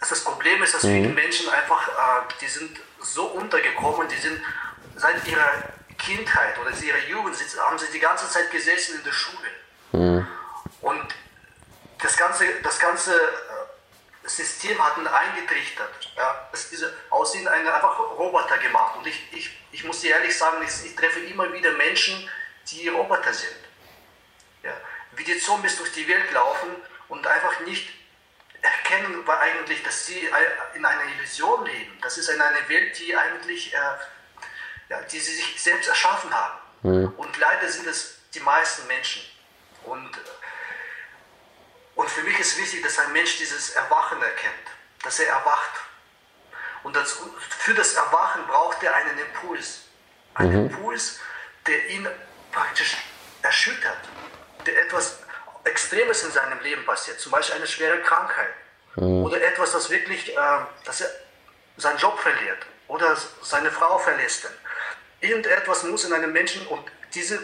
[0.02, 4.42] das Problem ist, dass viele Menschen einfach, äh, die sind so untergekommen, die sind
[4.98, 5.64] seit ihrer
[5.98, 9.50] Kindheit oder ihrer Jugend haben sie die ganze Zeit gesessen in der Schule.
[10.82, 11.06] Und
[12.02, 13.14] das ganze, das ganze
[14.38, 16.12] System hat ihn eingetrichtert.
[16.16, 18.96] Ja, es ist aus ihnen einen einfach Roboter gemacht.
[18.98, 22.30] Und ich, ich, ich muss dir ehrlich sagen, ich, ich treffe immer wieder Menschen,
[22.68, 23.58] die Roboter sind.
[24.64, 24.74] Ja,
[25.14, 26.70] wie die Zombies durch die Welt laufen
[27.10, 27.90] und einfach nicht
[28.62, 30.30] erkennen war eigentlich, dass sie
[30.76, 31.98] in einer Illusion leben.
[32.02, 33.78] Das ist in einer Welt, die eigentlich, äh,
[34.90, 36.60] ja, die sie sich selbst erschaffen haben.
[36.84, 37.14] Mhm.
[37.18, 39.24] Und leider sind es die meisten Menschen.
[39.84, 40.12] Und,
[41.98, 44.54] und für mich ist wichtig, dass ein Mensch dieses Erwachen erkennt,
[45.04, 45.72] dass er erwacht.
[46.84, 47.18] Und das,
[47.50, 49.82] für das Erwachen braucht er einen Impuls.
[50.36, 50.70] Einen mhm.
[50.70, 51.20] Impuls,
[51.66, 52.08] der ihn
[52.52, 52.98] praktisch
[53.42, 53.98] erschüttert,
[54.68, 55.18] der etwas
[55.64, 58.54] Extremes in seinem Leben passiert, zum Beispiel eine schwere Krankheit
[58.96, 59.24] mhm.
[59.24, 61.10] oder etwas, das wirklich, äh, dass er
[61.78, 64.48] seinen Job verliert oder seine Frau verlässt.
[65.20, 67.44] Irgendetwas muss in einem Menschen und diese,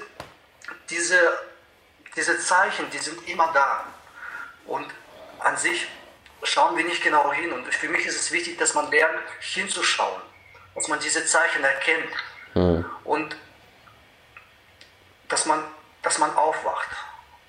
[0.91, 1.39] diese,
[2.15, 3.87] diese Zeichen, die sind immer da.
[4.65, 4.87] Und
[5.39, 5.87] an sich
[6.43, 7.51] schauen wir nicht genau hin.
[7.51, 10.21] Und für mich ist es wichtig, dass man lernt, hinzuschauen,
[10.75, 12.11] dass man diese Zeichen erkennt
[12.53, 12.85] mhm.
[13.03, 13.35] und
[15.29, 15.63] dass man,
[16.01, 16.89] dass man aufwacht.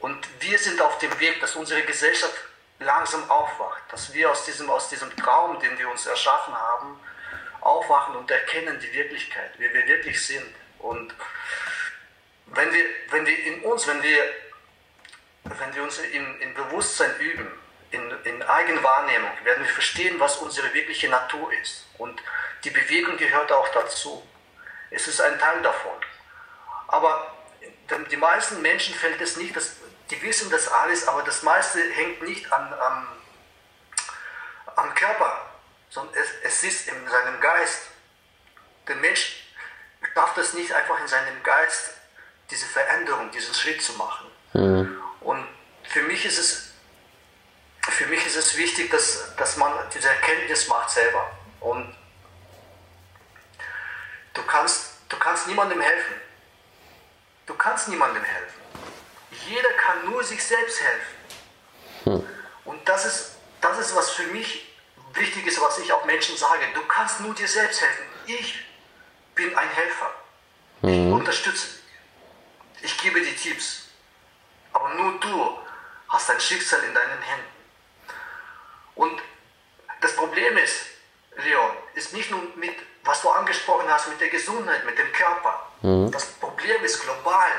[0.01, 2.35] Und wir sind auf dem Weg, dass unsere Gesellschaft
[2.79, 7.01] langsam aufwacht, dass wir aus diesem, aus diesem Traum, den wir uns erschaffen haben,
[7.61, 10.55] aufwachen und erkennen die Wirklichkeit, wie wir wirklich sind.
[10.79, 11.15] Und
[12.47, 14.25] wenn wir, wenn wir in uns, wenn wir,
[15.45, 17.47] wenn wir uns in, in Bewusstsein üben,
[17.91, 21.87] in, in Eigenwahrnehmung, werden wir verstehen, was unsere wirkliche Natur ist.
[21.99, 22.21] Und
[22.65, 24.27] die Bewegung gehört auch dazu.
[24.91, 25.93] Es ist ein Teil davon.
[26.89, 27.35] Aber
[28.11, 29.77] die meisten Menschen fällt es nicht, dass
[30.11, 33.09] die wissen das alles, aber das meiste hängt nicht an, am,
[34.77, 35.51] am Körper,
[35.91, 37.83] sondern es, es ist in seinem Geist.
[38.89, 39.47] Der Mensch
[40.13, 41.95] schafft es nicht einfach in seinem Geist,
[42.51, 44.31] diese Veränderung, diesen Schritt zu machen.
[44.53, 45.04] Mhm.
[45.25, 45.45] Und
[45.83, 46.75] für mich ist es
[47.91, 51.31] für mich ist es wichtig, dass, dass man diese Erkenntnis macht selber.
[51.61, 51.95] Und
[54.33, 56.15] du kannst, du kannst niemandem helfen.
[57.47, 58.61] Du kannst niemandem helfen.
[59.49, 61.17] Jeder kann nur sich selbst helfen.
[62.05, 62.29] Hm.
[62.65, 64.75] Und das ist, das ist, was für mich
[65.13, 66.63] wichtig ist, was ich auch Menschen sage.
[66.75, 68.05] Du kannst nur dir selbst helfen.
[68.27, 68.65] Ich
[69.35, 70.11] bin ein Helfer.
[70.83, 71.13] Ich hm.
[71.13, 71.85] unterstütze dich.
[72.83, 73.84] Ich gebe dir Tipps.
[74.75, 75.59] Aber nur du
[76.09, 77.47] hast dein Schicksal in deinen Händen.
[78.95, 79.23] Und
[80.03, 80.87] das Problem ist,
[81.37, 85.69] Leon, ist nicht nur mit, was du angesprochen hast, mit der Gesundheit, mit dem Körper.
[85.81, 86.11] Mhm.
[86.11, 87.51] Das Problem ist global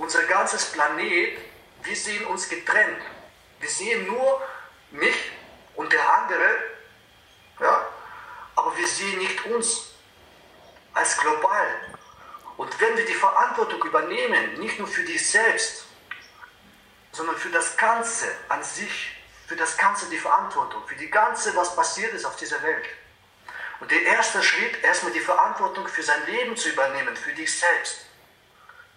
[0.00, 1.38] unser ganzes Planet,
[1.82, 3.02] wir sehen uns getrennt.
[3.58, 4.42] Wir sehen nur
[4.90, 5.32] mich
[5.76, 6.56] und der andere,
[7.60, 7.86] ja,
[8.56, 9.94] aber wir sehen nicht uns
[10.94, 11.66] als global.
[12.60, 15.86] Und wenn wir die Verantwortung übernehmen, nicht nur für dich selbst,
[17.10, 21.74] sondern für das Ganze an sich, für das Ganze die Verantwortung, für die ganze, was
[21.74, 22.84] passiert ist auf dieser Welt.
[23.80, 28.04] Und der erste Schritt, erstmal die Verantwortung für sein Leben zu übernehmen, für dich selbst.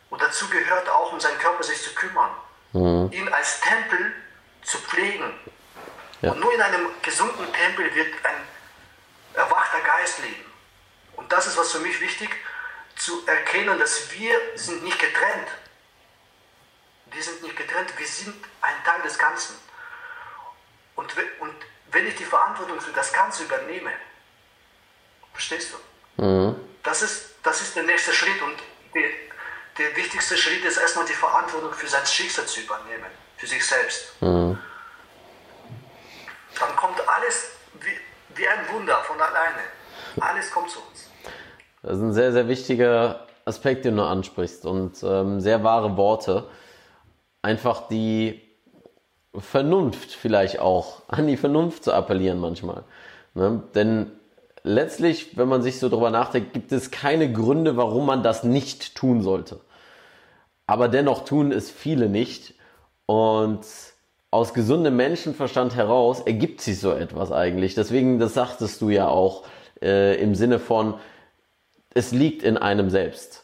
[0.09, 2.31] Und dazu gehört auch, um seinen Körper sich zu kümmern,
[2.73, 3.13] mhm.
[3.13, 4.13] ihn als Tempel
[4.63, 5.39] zu pflegen.
[6.21, 6.33] Ja.
[6.33, 8.45] Und nur in einem gesunden Tempel wird ein
[9.35, 10.51] erwachter Geist leben.
[11.15, 12.29] Und das ist was für mich wichtig,
[13.03, 15.49] zu erkennen, dass wir sind nicht getrennt.
[17.11, 19.55] Wir sind nicht getrennt, wir sind ein Teil des Ganzen.
[20.95, 21.55] Und, und
[21.91, 23.91] wenn ich die Verantwortung für das Ganze übernehme,
[25.33, 26.23] verstehst du?
[26.23, 26.55] Mhm.
[26.81, 28.41] Das, ist, das ist der nächste Schritt.
[28.41, 28.57] Und
[28.93, 29.09] wir,
[29.77, 34.21] der wichtigste Schritt ist erstmal die Verantwortung für sein Schicksal zu übernehmen, für sich selbst.
[34.21, 34.57] Mhm.
[36.57, 37.49] Dann kommt alles
[37.81, 37.99] wie,
[38.35, 39.63] wie ein Wunder von alleine.
[40.21, 41.09] Alles kommt zu uns.
[41.83, 46.45] Das ist ein sehr, sehr wichtiger Aspekt, den du ansprichst und ähm, sehr wahre Worte.
[47.41, 48.41] Einfach die
[49.35, 52.83] Vernunft vielleicht auch, an die Vernunft zu appellieren manchmal.
[53.33, 53.61] Ne?
[53.75, 54.11] Denn
[54.63, 58.95] letztlich, wenn man sich so drüber nachdenkt, gibt es keine Gründe, warum man das nicht
[58.95, 59.59] tun sollte.
[60.65, 62.53] Aber dennoch tun es viele nicht.
[63.05, 63.65] Und
[64.31, 67.75] aus gesundem Menschenverstand heraus ergibt sich so etwas eigentlich.
[67.75, 69.43] Deswegen, das sagtest du ja auch
[69.81, 70.93] äh, im Sinne von,
[71.93, 73.43] es liegt in einem selbst.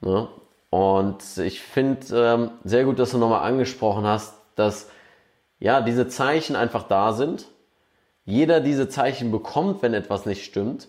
[0.00, 0.28] Ne?
[0.70, 4.88] Und ich finde ähm, sehr gut, dass du nochmal angesprochen hast, dass
[5.58, 7.46] ja diese Zeichen einfach da sind
[8.26, 10.88] jeder diese Zeichen bekommt, wenn etwas nicht stimmt.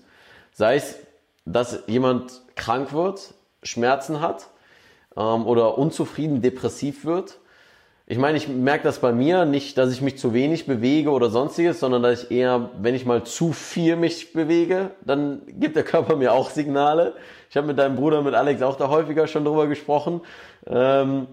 [0.51, 0.97] Sei es,
[1.45, 4.47] dass jemand krank wird, Schmerzen hat
[5.16, 7.38] ähm, oder unzufrieden, depressiv wird.
[8.10, 11.30] Ich meine, ich merke das bei mir nicht, dass ich mich zu wenig bewege oder
[11.30, 15.84] sonstiges, sondern dass ich eher, wenn ich mal zu viel mich bewege, dann gibt der
[15.84, 17.16] Körper mir auch Signale.
[17.49, 20.22] Ich habe mit deinem Bruder, mit Alex auch da häufiger schon drüber gesprochen,
[20.66, 21.28] ähm,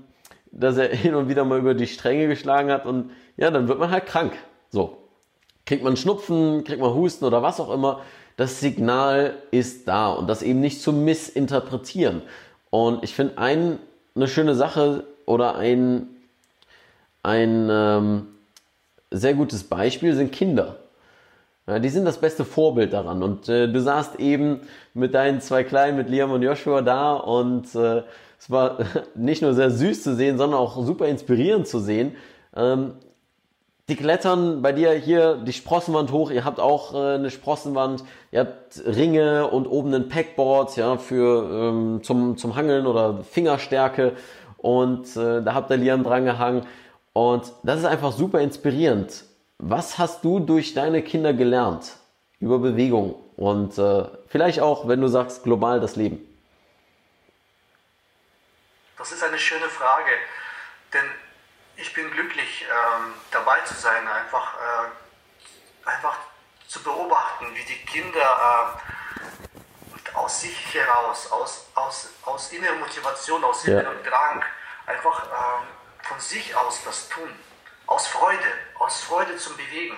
[0.51, 3.79] dass er hin und wieder mal über die Stränge geschlagen hat und ja, dann wird
[3.79, 4.33] man halt krank.
[4.71, 4.99] So.
[5.67, 8.01] Kriegt man Schnupfen, kriegt man Husten oder was auch immer.
[8.37, 12.23] Das Signal ist da und das eben nicht zu missinterpretieren.
[12.71, 13.79] Und ich finde ein,
[14.17, 16.09] eine schöne Sache oder ein,
[17.25, 18.27] ein ähm,
[19.11, 20.77] sehr gutes Beispiel sind Kinder.
[21.67, 23.23] Ja, die sind das beste Vorbild daran.
[23.23, 24.61] Und äh, du saßt eben
[24.93, 28.03] mit deinen zwei Kleinen, mit Liam und Joshua da und äh,
[28.39, 28.79] es war
[29.15, 32.15] nicht nur sehr süß zu sehen, sondern auch super inspirierend zu sehen.
[32.55, 32.93] Ähm,
[33.89, 36.31] die klettern bei dir hier die Sprossenwand hoch.
[36.31, 38.05] Ihr habt auch äh, eine Sprossenwand.
[38.33, 44.13] Ihr habt Ringe und oben ein Packboard ja, für, ähm, zum, zum Hangeln oder Fingerstärke.
[44.59, 46.67] Und äh, da habt ihr Liam dran gehangen.
[47.15, 49.25] Und das ist einfach super inspirierend.
[49.59, 51.93] Was hast du durch deine Kinder gelernt
[52.41, 56.19] über Bewegung und äh, vielleicht auch, wenn du sagst, global das Leben?
[58.99, 60.11] Das ist eine schöne Frage,
[60.93, 61.05] denn
[61.77, 66.17] ich bin glücklich, ähm, dabei zu sein, einfach, äh, einfach
[66.67, 68.81] zu beobachten, wie die Kinder
[70.13, 74.11] äh, aus sich heraus, aus, aus, aus innerer Motivation, aus innerem ja.
[74.11, 74.45] Drang,
[74.87, 77.31] einfach äh, von sich aus das tun.
[77.87, 79.97] Aus Freude, aus Freude zum Bewegen.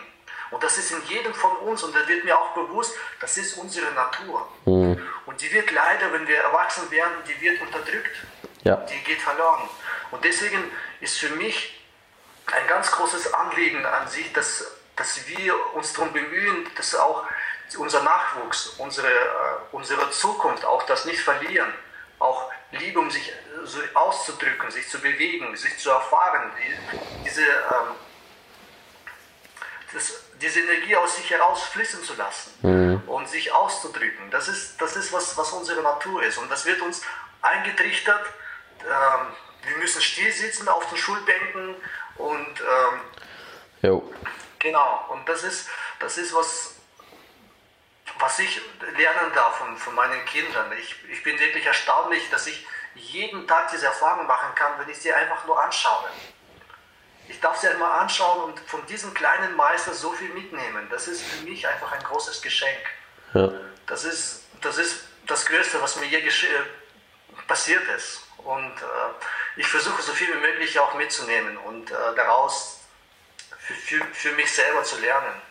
[0.51, 3.59] Und das ist in jedem von uns und da wird mir auch bewusst, das ist
[3.59, 4.49] unsere Natur.
[4.65, 5.03] Mhm.
[5.27, 8.17] Und die wird leider, wenn wir erwachsen werden, die wird unterdrückt.
[8.63, 8.77] Ja.
[8.77, 9.69] Die geht verloren.
[10.11, 11.85] Und deswegen ist für mich
[12.47, 17.25] ein ganz großes Anliegen an sich, dass, dass wir uns darum bemühen, dass auch
[17.79, 19.23] unser Nachwuchs, unsere, äh,
[19.73, 21.73] unsere Zukunft auch das nicht verlieren.
[22.21, 23.33] Auch Liebe, um sich
[23.67, 26.51] so auszudrücken, sich zu bewegen, sich zu erfahren,
[27.25, 27.95] diese, ähm,
[29.93, 33.03] das, diese Energie aus sich heraus fließen zu lassen mhm.
[33.07, 34.31] und sich auszudrücken.
[34.31, 36.39] Das ist, das ist was, was unsere Natur ist.
[36.39, 37.03] Und das wird uns
[37.43, 38.27] eingetrichtert.
[38.83, 39.27] Ähm,
[39.67, 41.75] wir müssen still sitzen auf den Schulbänken
[42.17, 43.01] und ähm,
[44.59, 45.07] genau.
[45.09, 46.75] Und das ist, das ist was,
[48.19, 48.61] was ich
[48.97, 50.73] lernen darf von, von meinen Kindern.
[50.79, 54.99] Ich, ich bin wirklich erstaunlich, dass ich jeden Tag diese Erfahrung machen kann, wenn ich
[54.99, 56.09] sie einfach nur anschaue.
[57.29, 60.87] Ich darf sie einmal anschauen und von diesem kleinen Meister so viel mitnehmen.
[60.91, 62.79] Das ist für mich einfach ein großes Geschenk.
[63.35, 63.51] Ja.
[63.87, 66.23] Das, ist, das ist das Größte, was mir je
[67.49, 68.23] passiert ist.
[68.39, 72.81] Und äh, ich versuche so viel wie möglich auch mitzunehmen und äh, daraus
[73.59, 75.43] für, für, für, mich selber zu lernen.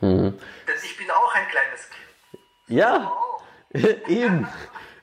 [0.00, 0.40] Mhm.
[0.68, 2.44] Denn ich bin auch ein kleines Kind.
[2.68, 3.12] Ja,
[3.72, 4.48] eben.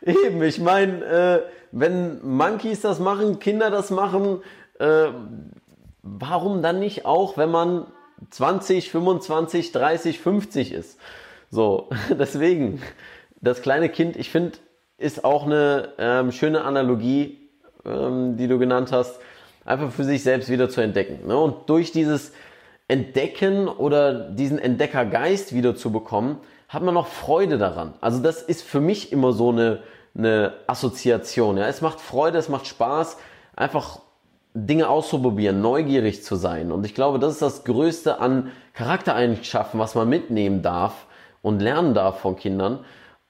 [0.01, 1.41] Eben, ich meine, äh,
[1.71, 4.41] wenn Monkeys das machen, Kinder das machen,
[4.79, 5.07] äh,
[6.03, 7.87] warum dann nicht auch, wenn man
[8.29, 10.99] 20, 25, 30, 50 ist?
[11.49, 12.81] So, deswegen,
[13.41, 14.57] das kleine Kind, ich finde,
[14.97, 17.49] ist auch eine ähm, schöne Analogie,
[17.85, 19.19] ähm, die du genannt hast,
[19.65, 21.27] einfach für sich selbst wieder zu entdecken.
[21.27, 21.37] Ne?
[21.37, 22.31] Und durch dieses
[22.87, 26.37] Entdecken oder diesen Entdeckergeist wieder zu bekommen,
[26.67, 27.93] hat man noch Freude daran.
[28.01, 29.83] Also das ist für mich immer so eine,
[30.17, 31.57] eine Assoziation.
[31.57, 31.67] Ja?
[31.67, 33.17] Es macht Freude, es macht Spaß,
[33.55, 33.99] einfach
[34.53, 36.71] Dinge auszuprobieren, neugierig zu sein.
[36.71, 41.05] Und ich glaube, das ist das Größte an Charaktereigenschaften, was man mitnehmen darf
[41.41, 42.79] und lernen darf von Kindern.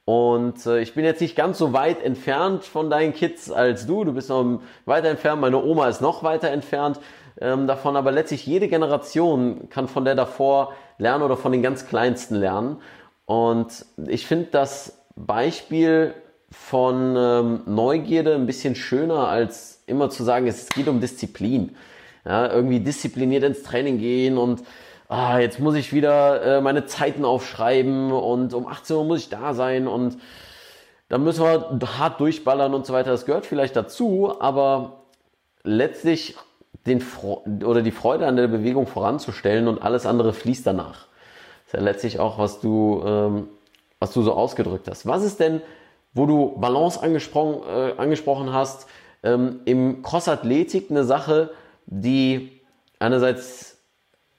[0.06, 4.06] Und äh, ich bin jetzt nicht ganz so weit entfernt von deinen Kids als du.
[4.06, 5.42] Du bist noch weiter entfernt.
[5.42, 7.02] Meine Oma ist noch weiter entfernt
[7.42, 7.98] ähm, davon.
[7.98, 12.78] Aber letztlich jede Generation kann von der davor lernen oder von den ganz Kleinsten lernen.
[13.28, 16.14] Und ich finde das Beispiel
[16.50, 21.76] von ähm, Neugierde ein bisschen schöner, als immer zu sagen, es geht um Disziplin.
[22.26, 24.64] Ja, irgendwie diszipliniert ins Training gehen und
[25.10, 29.30] ah, jetzt muss ich wieder äh, meine Zeiten aufschreiben und um 18 Uhr muss ich
[29.30, 30.18] da sein und
[31.10, 33.12] dann müssen wir hart durchballern und so weiter.
[33.12, 35.04] Das gehört vielleicht dazu, aber
[35.64, 36.36] letztlich
[36.86, 41.08] den Fre oder die Freude an der Bewegung voranzustellen und alles andere fließt danach
[41.68, 43.50] ist ja letztlich auch, was du, ähm,
[44.00, 45.06] was du so ausgedrückt hast.
[45.06, 45.62] Was ist denn,
[46.14, 48.88] wo du Balance angesprochen, äh, angesprochen hast,
[49.24, 51.52] ähm, im Crossathletik eine Sache,
[51.86, 52.62] die
[53.00, 53.78] einerseits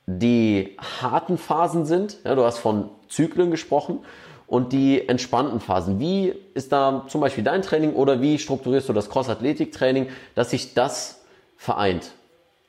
[0.07, 4.01] die harten Phasen sind, ja, du hast von Zyklen gesprochen,
[4.47, 6.01] und die entspannten Phasen.
[6.01, 10.73] Wie ist da zum Beispiel dein Training oder wie strukturierst du das Crossathletik-Training, dass sich
[10.73, 11.21] das
[11.59, 12.13] vereint?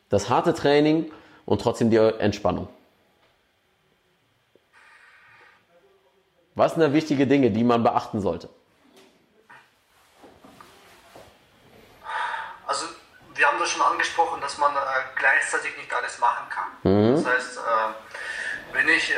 [0.09, 1.09] Das harte Training
[1.45, 2.67] und trotzdem die Entspannung.
[6.55, 8.49] Was sind da wichtige Dinge, die man beachten sollte?
[12.67, 12.85] Also
[13.35, 14.79] wir haben das schon angesprochen, dass man äh,
[15.15, 17.15] gleichzeitig nicht alles machen kann.
[17.15, 19.15] Das heißt, äh, wenn ich äh,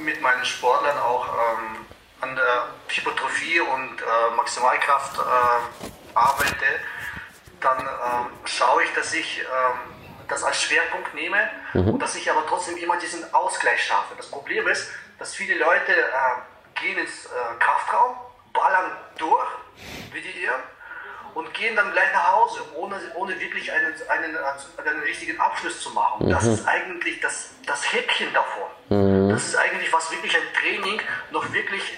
[0.00, 1.86] mit meinen Sportlern auch ähm,
[2.20, 6.66] an der Hypertrophie und äh, Maximalkraft äh, arbeite,
[7.60, 12.46] dann ähm, schaue ich, dass ich ähm, das als Schwerpunkt nehme und dass ich aber
[12.46, 14.14] trotzdem immer diesen Ausgleich schaffe.
[14.16, 14.88] Das Problem ist,
[15.18, 16.51] dass viele Leute äh,
[16.82, 17.28] gehen ins äh,
[17.58, 18.16] Kraftraum,
[18.52, 19.48] ballern durch,
[20.12, 20.60] wie die Irren,
[21.34, 25.90] und gehen dann gleich nach Hause, ohne, ohne wirklich einen, einen, einen richtigen Abschluss zu
[25.90, 26.28] machen.
[26.28, 29.30] Das ist eigentlich das, das Häkchen davon.
[29.30, 31.96] Das ist eigentlich, was wirklich ein Training noch wirklich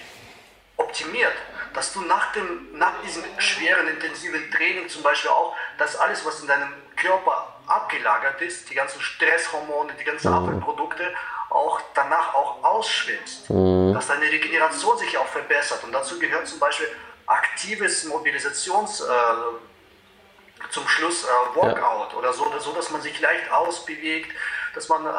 [0.77, 1.33] optimiert.
[1.73, 6.39] Dass du nach, dem, nach diesem schweren, intensiven Training zum Beispiel auch, dass alles, was
[6.39, 11.13] in deinem Körper abgelagert ist, die ganzen Stresshormone, die ganzen Abfallprodukte,
[11.55, 13.49] auch danach auch ausschwemmst.
[13.93, 15.83] Dass deine Regeneration sich auch verbessert.
[15.83, 16.87] Und dazu gehört zum Beispiel
[17.25, 19.05] aktives Mobilisations, äh,
[20.69, 24.31] zum Schluss äh, Workout oder so, so, dass man sich leicht ausbewegt,
[24.73, 25.09] dass man äh,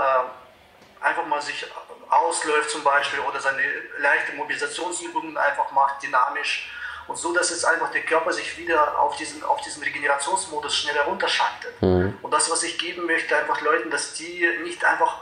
[1.00, 1.66] einfach mal sich
[2.08, 3.62] ausläuft zum Beispiel oder seine
[3.98, 6.70] leichte Mobilisationsübungen einfach macht, dynamisch
[7.08, 11.02] und so, dass jetzt einfach der Körper sich wieder auf diesen, auf diesen Regenerationsmodus schneller
[11.02, 11.74] runterschaltet.
[12.22, 15.18] Und das, was ich geben möchte, einfach Leuten, dass die nicht einfach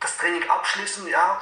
[0.00, 1.40] das Training abschließen, ja,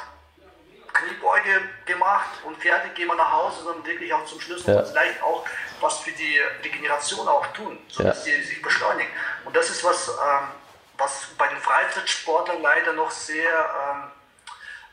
[0.92, 4.82] Kniebeuge gemacht und fertig, gehen wir nach Hause, sondern wirklich auch zum Schluss Ja.
[4.84, 5.46] vielleicht auch
[5.80, 8.34] was für die Regeneration auch tun, sodass Ja.
[8.34, 9.10] die sich beschleunigen.
[9.44, 10.48] Und das ist was, ähm,
[10.96, 13.48] was bei den Freizeitsportlern leider noch sehr,
[13.92, 14.10] ähm,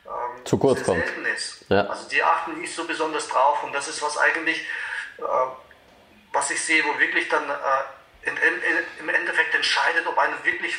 [0.06, 1.04] ähm, Zu kurz kommt.
[1.04, 1.64] selten ist.
[1.68, 1.86] Ja.
[1.86, 4.60] Also die achten nicht so besonders drauf und das ist was eigentlich,
[5.18, 5.22] äh,
[6.32, 8.62] was ich sehe, wo wirklich dann äh, in, in,
[9.00, 10.76] im Endeffekt entscheidet, ob einer wirklich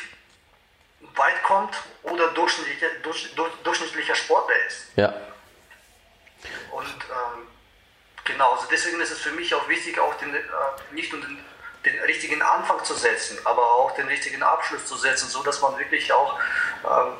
[1.00, 4.86] weit kommt oder durchschnittlicher, durch, durch, durchschnittlicher Sportler ist.
[4.96, 5.14] Ja.
[6.72, 7.46] Und ähm,
[8.24, 10.38] genau, also deswegen ist es für mich auch wichtig, auch den, äh,
[10.92, 11.38] nicht nur den,
[11.84, 15.76] den richtigen Anfang zu setzen, aber auch den richtigen Abschluss zu setzen, so dass man
[15.78, 16.38] wirklich auch
[16.84, 17.12] ähm,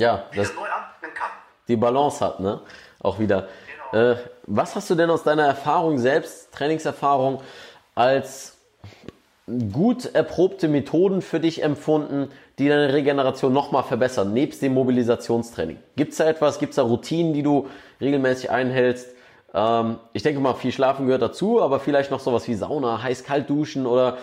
[0.00, 1.30] Ja, wieder das, neu anfangen kann.
[1.68, 2.60] die Balance hat, ne?
[3.00, 3.48] Auch wieder.
[3.92, 4.12] Genau.
[4.12, 7.42] Äh, was hast du denn aus deiner Erfahrung selbst, Trainingserfahrung,
[7.94, 8.56] als
[9.72, 15.78] gut erprobte Methoden für dich empfunden, die deine Regeneration nochmal verbessern, nebst dem Mobilisationstraining?
[15.94, 17.68] Gibt es da etwas, gibt es da Routinen, die du
[18.00, 19.08] regelmäßig einhältst?
[19.54, 23.48] Ähm, ich denke mal, viel Schlafen gehört dazu, aber vielleicht noch sowas wie Sauna, heiß-kalt
[23.48, 24.18] duschen oder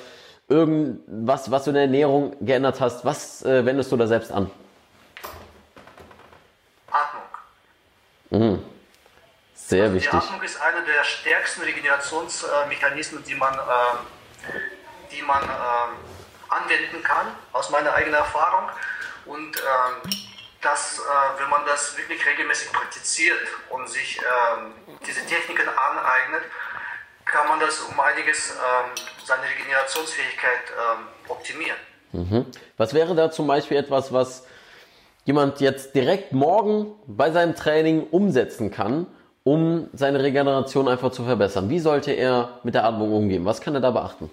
[0.49, 3.05] irgendwas, was du in der Ernährung geändert hast.
[3.05, 4.51] Was äh, wendest du da selbst an?
[8.29, 8.59] Atmung.
[9.53, 10.13] Sehr Die wichtig.
[10.13, 13.97] Atmung ist einer der stärksten Regenerationsmechanismen, die man, ähm,
[15.15, 15.97] die man ähm,
[16.49, 18.69] anwenden kann, aus meiner eigenen Erfahrung.
[19.25, 20.11] Und ähm,
[20.61, 23.39] das, äh, wenn man das wirklich regelmäßig praktiziert
[23.69, 24.73] und sich ähm,
[25.05, 26.43] diese Techniken aneignet,
[27.25, 28.53] kann man das um einiges
[29.23, 30.73] seine Regenerationsfähigkeit
[31.29, 31.77] optimieren.
[32.77, 34.45] Was wäre da zum Beispiel etwas, was
[35.23, 39.07] jemand jetzt direkt morgen bei seinem Training umsetzen kann,
[39.43, 41.69] um seine Regeneration einfach zu verbessern?
[41.69, 43.45] Wie sollte er mit der Atmung umgehen?
[43.45, 44.29] Was kann er da beachten?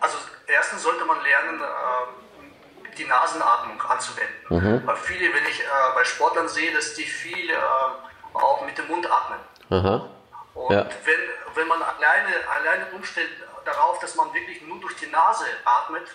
[0.00, 0.16] Also
[0.46, 4.86] erstens sollte man lernen, äh, die Nasenatmung anzuwenden.
[4.86, 5.64] Weil viele, wenn ich äh,
[5.94, 7.56] bei Sportlern sehe, dass die viel äh,
[8.34, 9.38] auch mit dem Mund atmen.
[9.70, 10.08] Aha.
[10.54, 10.86] Und Ja.
[11.04, 11.20] wenn,
[11.54, 13.30] wenn man alleine, alleine umstellt
[13.64, 16.06] darauf, dass man wirklich nur durch die Nase atmet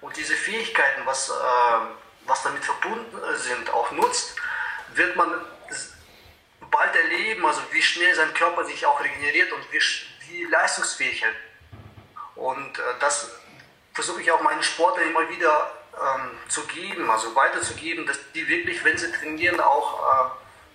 [0.00, 1.32] und diese Fähigkeiten, was, äh,
[2.26, 4.36] was damit verbunden äh, sind, auch nutzt,
[4.94, 5.32] wird man
[6.70, 9.80] bald erleben, also wie schnell sein Körper sich auch regeneriert und wie,
[10.28, 11.30] wie leistungsfähig er
[12.40, 13.30] und äh, das
[13.92, 18.84] versuche ich auch meinen Sportlern immer wieder ähm, zu geben, also weiterzugeben, dass die wirklich,
[18.84, 20.00] wenn sie trainieren, auch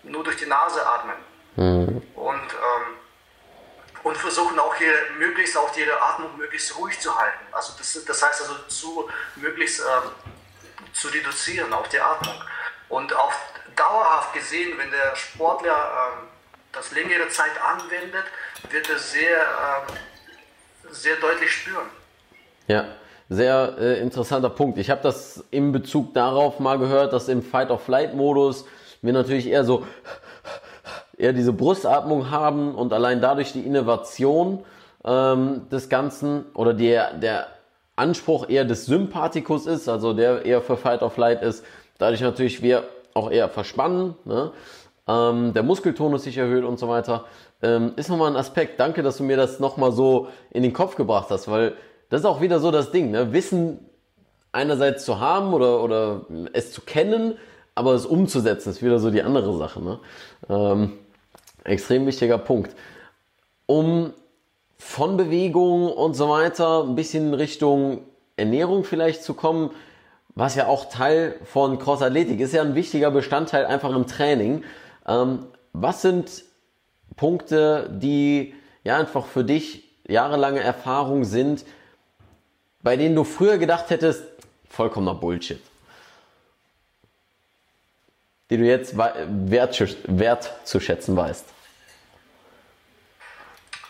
[0.03, 1.15] äh, nur durch die Nase atmen.
[2.15, 2.97] Und, ähm,
[4.03, 7.45] und versuchen auch hier möglichst auch ihre Atmung möglichst ruhig zu halten.
[7.51, 10.11] Also das, das heißt also zu möglichst ähm,
[10.93, 12.35] zu reduzieren, auch die Atmung.
[12.89, 13.33] Und auch
[13.75, 16.27] dauerhaft gesehen, wenn der Sportler ähm,
[16.71, 18.25] das längere Zeit anwendet,
[18.69, 19.97] wird er sehr ähm,
[20.91, 21.89] sehr deutlich spüren.
[22.67, 22.95] Ja,
[23.29, 24.77] sehr äh, interessanter Punkt.
[24.77, 28.65] Ich habe das in Bezug darauf mal gehört, dass im Fight-of-Flight-Modus
[29.01, 29.83] wir natürlich eher so
[31.17, 34.63] eher diese Brustatmung haben und allein dadurch die Innovation
[35.03, 37.47] ähm, des Ganzen oder der, der
[37.95, 41.63] Anspruch eher des Sympathikus ist, also der eher für Fight-of-Flight ist,
[41.97, 44.51] dadurch natürlich wir auch eher verspannen, ne?
[45.07, 47.25] ähm, der Muskeltonus sich erhöht und so weiter,
[47.61, 48.79] ähm, ist nochmal ein Aspekt.
[48.79, 51.75] Danke, dass du mir das nochmal so in den Kopf gebracht hast, weil
[52.09, 53.33] das ist auch wieder so das Ding, ne?
[53.33, 53.79] Wissen
[54.51, 57.37] einerseits zu haben oder, oder es zu kennen,
[57.75, 59.81] aber es umzusetzen ist wieder so die andere Sache.
[59.81, 59.99] Ne?
[60.49, 60.93] Ähm,
[61.65, 62.75] Extrem wichtiger Punkt.
[63.65, 64.13] Um
[64.77, 68.03] von Bewegung und so weiter ein bisschen Richtung
[68.37, 69.71] Ernährung vielleicht zu kommen,
[70.35, 74.63] was ja auch Teil von Crossathletik ist, ja ein wichtiger Bestandteil einfach im Training.
[75.07, 76.43] Ähm, was sind
[77.15, 78.53] Punkte, die
[78.83, 81.65] ja einfach für dich jahrelange Erfahrung sind,
[82.85, 84.23] bei denen du früher gedacht hättest,
[84.69, 85.59] vollkommener Bullshit?
[88.51, 91.45] Die du jetzt wert, wert zu schätzen weißt.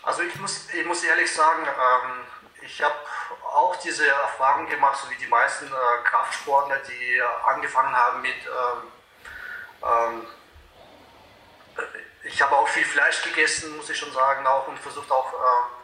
[0.02, 2.10] Also ich muss, ich muss ehrlich sagen, ähm,
[2.62, 2.94] ich habe
[3.54, 8.82] auch diese Erfahrung gemacht, so wie die meisten äh, Kraftsportler, die angefangen haben mit, ähm,
[9.84, 10.26] ähm,
[12.24, 15.75] ich habe auch viel Fleisch gegessen, muss ich schon sagen, auch und versucht auch, äh,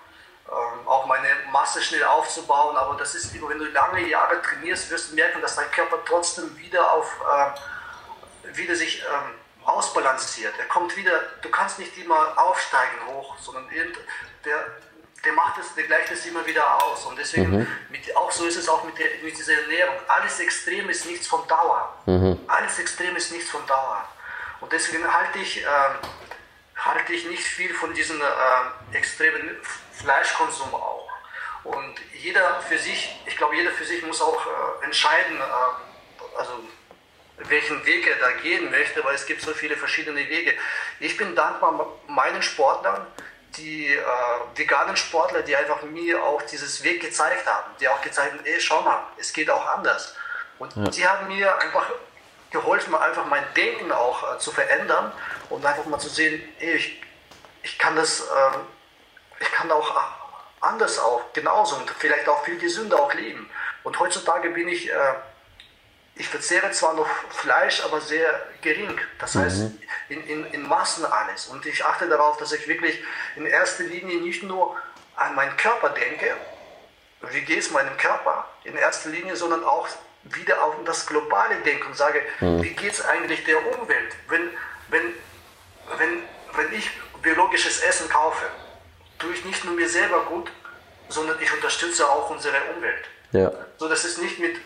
[0.49, 2.76] äh, auch meine Masse schnell aufzubauen.
[2.76, 6.57] Aber das ist, wenn du lange Jahre trainierst, wirst du merken, dass dein Körper trotzdem
[6.59, 7.11] wieder auf,
[8.45, 9.34] äh, wieder sich ähm,
[9.64, 10.55] ausbalanciert.
[10.59, 13.68] Er kommt wieder, du kannst nicht immer aufsteigen hoch, sondern
[14.45, 14.66] der,
[15.24, 17.07] der macht es, der gleicht es immer wieder aus.
[17.07, 17.66] Und deswegen, mhm.
[17.90, 19.97] mit, auch so ist es auch mit, der, mit dieser Ernährung.
[20.09, 21.95] Alles Extrem ist nichts von Dauer.
[22.07, 22.40] Mhm.
[22.49, 24.05] Alles Extrem ist nichts von Dauer.
[24.61, 25.66] Und deswegen halte ich, äh,
[26.76, 29.57] halte ich nicht viel von diesem äh, extremen
[30.03, 31.09] Fleischkonsum auch.
[31.64, 36.53] Und jeder für sich, ich glaube, jeder für sich muss auch äh, entscheiden, äh, also
[37.48, 40.55] welchen Weg er da gehen möchte, weil es gibt so viele verschiedene Wege.
[41.00, 43.07] Ich bin dankbar meinen Sportlern,
[43.57, 44.03] die äh,
[44.55, 48.61] veganen Sportler, die einfach mir auch dieses Weg gezeigt haben, die auch gezeigt haben, ey,
[48.61, 50.14] schau mal, es geht auch anders.
[50.59, 50.84] Und ja.
[50.84, 51.86] die haben mir einfach
[52.50, 55.12] geholfen, einfach mein Denken auch äh, zu verändern
[55.50, 57.03] und einfach mal zu sehen, ey, ich,
[57.62, 58.59] ich kann das, äh,
[59.43, 60.01] ich kann auch
[60.61, 63.51] anders auch, genauso und vielleicht auch viel gesünder auch leben.
[63.82, 65.14] Und heutzutage bin ich äh,
[66.14, 68.99] ich verzehre zwar noch Fleisch, aber sehr gering.
[69.18, 69.78] Das heißt, mhm.
[70.09, 71.47] in, in, in Massen alles.
[71.47, 73.03] Und ich achte darauf, dass ich wirklich
[73.36, 74.76] in erster Linie nicht nur
[75.16, 76.36] an meinen Körper denke,
[77.30, 79.88] wie geht es meinem Körper in erster Linie, sondern auch
[80.24, 82.62] wieder auf das Globale denke und sage, mhm.
[82.62, 84.14] wie geht es eigentlich der Umwelt?
[84.28, 84.51] Wenn,
[84.88, 85.14] wenn,
[85.97, 86.22] wenn,
[86.55, 86.90] wenn ich
[87.22, 88.45] biologisches Essen kaufe,
[89.22, 90.50] tue ich nicht nur mir selber gut,
[91.08, 93.04] sondern ich unterstütze auch unsere Umwelt.
[93.30, 93.50] Ja.
[93.78, 94.56] So, das ist nicht mit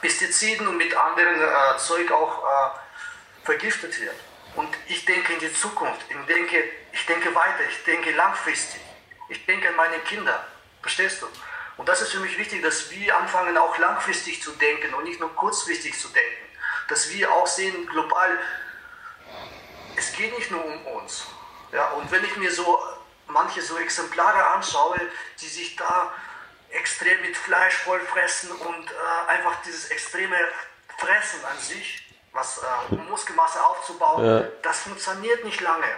[0.00, 4.14] Pestiziden und mit anderen äh, Zeug auch äh, vergiftet wird.
[4.54, 8.80] Und ich denke in die Zukunft, ich denke, ich denke weiter, ich denke langfristig.
[9.28, 10.46] Ich denke an meine Kinder.
[10.80, 11.26] Verstehst du?
[11.76, 15.20] Und das ist für mich wichtig, dass wir anfangen, auch langfristig zu denken und nicht
[15.20, 16.44] nur kurzfristig zu denken.
[16.88, 18.38] Dass wir auch sehen, global,
[19.96, 21.26] es geht nicht nur um uns.
[21.72, 22.78] Ja, und wenn ich mir so
[23.32, 25.00] manche so Exemplare anschaue,
[25.40, 26.12] die sich da
[26.70, 30.36] extrem mit Fleisch vollfressen und äh, einfach dieses extreme
[30.98, 34.48] Fressen an sich, was äh, Muskelmasse aufzubauen, ja.
[34.62, 35.88] das funktioniert nicht lange.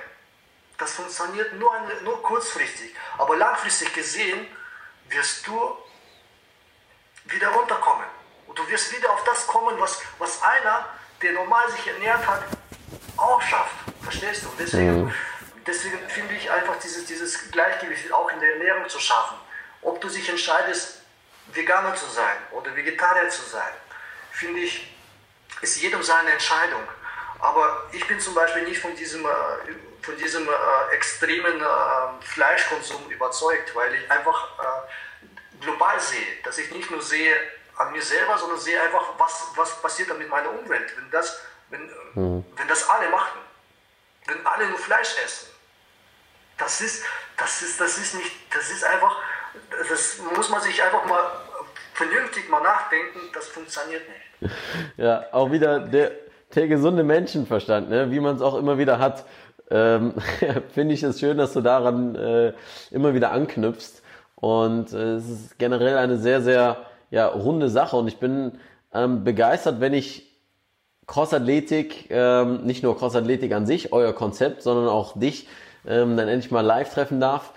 [0.78, 2.94] Das funktioniert nur, eine, nur kurzfristig.
[3.18, 4.46] Aber langfristig gesehen
[5.08, 5.76] wirst du
[7.26, 8.06] wieder runterkommen.
[8.46, 10.86] Und du wirst wieder auf das kommen, was, was einer,
[11.22, 12.42] der normal sich ernährt hat,
[13.16, 13.74] auch schafft.
[14.02, 14.48] Verstehst du?
[14.58, 15.14] Deswegen, mhm.
[15.66, 19.38] Deswegen finde ich einfach dieses, dieses Gleichgewicht auch in der Ernährung zu schaffen
[19.84, 21.00] ob du dich entscheidest,
[21.52, 23.72] Veganer zu sein oder Vegetarier zu sein,
[24.32, 24.96] finde ich,
[25.60, 26.82] ist jedem seine Entscheidung.
[27.38, 29.28] Aber ich bin zum Beispiel nicht von diesem, äh,
[30.00, 34.48] von diesem äh, extremen äh, Fleischkonsum überzeugt, weil ich einfach
[35.60, 37.36] global sehe, dass ich nicht nur sehe
[37.76, 41.40] an mir selber, sondern sehe einfach, was, was passiert dann mit meiner Umwelt, wenn das,
[41.70, 42.44] wenn, mhm.
[42.56, 43.38] wenn das alle machen,
[44.26, 45.53] wenn alle nur Fleisch essen.
[46.58, 47.04] Das ist,
[47.36, 49.16] das ist, das ist nicht, das ist einfach,
[49.88, 51.20] das muss man sich einfach mal
[51.94, 54.52] vernünftig mal nachdenken, das funktioniert nicht.
[54.96, 56.12] Ja, auch wieder der,
[56.54, 58.10] der gesunde Menschenverstand, ne?
[58.10, 59.24] wie man es auch immer wieder hat.
[59.70, 60.14] Ähm,
[60.74, 62.52] Finde ich es schön, dass du daran äh,
[62.90, 64.02] immer wieder anknüpfst.
[64.36, 67.96] Und äh, es ist generell eine sehr, sehr ja, runde Sache.
[67.96, 68.60] Und ich bin
[68.92, 70.30] ähm, begeistert, wenn ich
[71.06, 75.48] Crossathletik, ähm, nicht nur Crossathletik an sich, euer Konzept, sondern auch dich
[75.86, 77.52] ähm, dann endlich mal live treffen darf.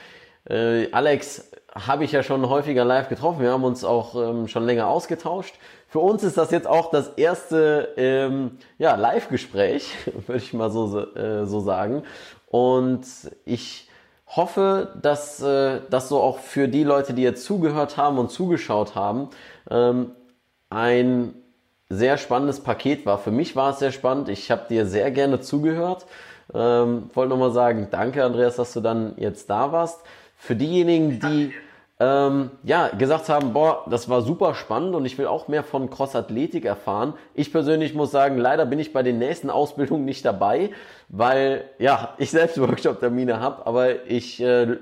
[0.50, 3.42] Äh, Alex habe ich ja schon häufiger live getroffen.
[3.42, 5.56] Wir haben uns auch ähm, schon länger ausgetauscht.
[5.88, 9.94] Für uns ist das jetzt auch das erste ähm, ja, Live-Gespräch,
[10.28, 12.04] würde ich mal so, äh, so sagen.
[12.48, 13.06] Und
[13.46, 13.90] ich
[14.28, 18.96] hoffe, dass äh, das so auch für die Leute, die jetzt zugehört haben und zugeschaut
[18.96, 19.30] haben,
[19.70, 20.12] ähm,
[20.70, 21.34] ein
[21.90, 23.18] sehr spannendes Paket war.
[23.18, 24.28] Für mich war es sehr spannend.
[24.28, 26.06] Ich habe dir sehr gerne zugehört.
[26.54, 30.02] Ähm, wollte nochmal sagen, danke Andreas, dass du dann jetzt da warst.
[30.38, 31.54] Für diejenigen, die
[32.00, 35.90] ähm, ja, gesagt haben, boah, das war super spannend und ich will auch mehr von
[35.90, 37.14] Crossathletik erfahren.
[37.34, 40.70] Ich persönlich muss sagen, leider bin ich bei den nächsten Ausbildungen nicht dabei,
[41.10, 44.78] weil ja, ich selbst Workshop-Termine habe, aber ich äh,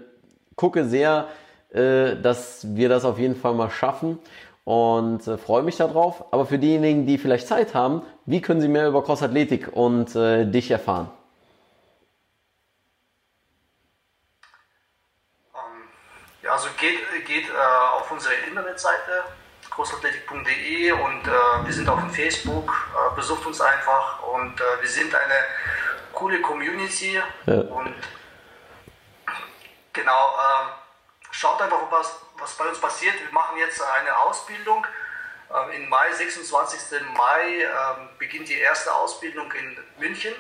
[0.55, 1.28] gucke sehr,
[1.72, 4.20] äh, dass wir das auf jeden Fall mal schaffen
[4.66, 6.26] und äh, freue mich darauf.
[6.32, 10.45] Aber für diejenigen, die vielleicht Zeit haben, wie können sie mehr über Crossathletik und äh,
[10.45, 11.09] dich erfahren?
[16.44, 19.25] Ja, also geht, geht äh, auf unsere Internetseite
[19.69, 21.31] crossathletik.de und äh,
[21.65, 22.71] wir sind auf Facebook.
[22.71, 25.39] Äh, besucht uns einfach und äh, wir sind eine
[26.13, 27.53] coole Community Ja.
[27.53, 27.93] und
[29.91, 30.69] genau, ähm,
[31.31, 33.15] schaut einfach, was, was bei uns passiert.
[33.19, 34.87] Wir machen jetzt eine Ausbildung.
[35.53, 37.01] Ähm, Im Mai, 26.
[37.17, 40.33] Mai, ähm, beginnt die erste Ausbildung in München.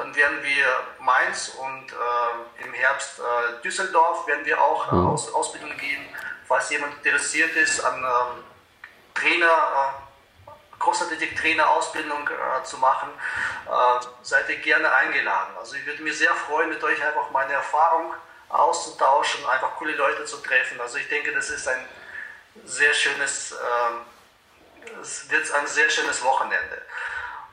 [0.00, 0.66] Dann werden wir
[1.00, 6.02] Mainz und äh, im Herbst äh, Düsseldorf werden wir auch äh, Aus, Ausbildung gehen.
[6.48, 8.44] Falls jemand interessiert ist an ähm,
[9.12, 9.46] Trainer,
[10.46, 13.10] äh, Crossathletik-Trainer-Ausbildung äh, zu machen,
[13.66, 15.54] äh, seid ihr gerne eingeladen.
[15.58, 18.14] Also ich würde mich sehr freuen, mit euch einfach meine Erfahrung
[18.48, 20.80] auszutauschen, einfach coole Leute zu treffen.
[20.80, 21.84] Also ich denke, das ist ein
[22.64, 24.00] sehr schönes, ähm,
[25.02, 26.80] es wird ein sehr schönes Wochenende.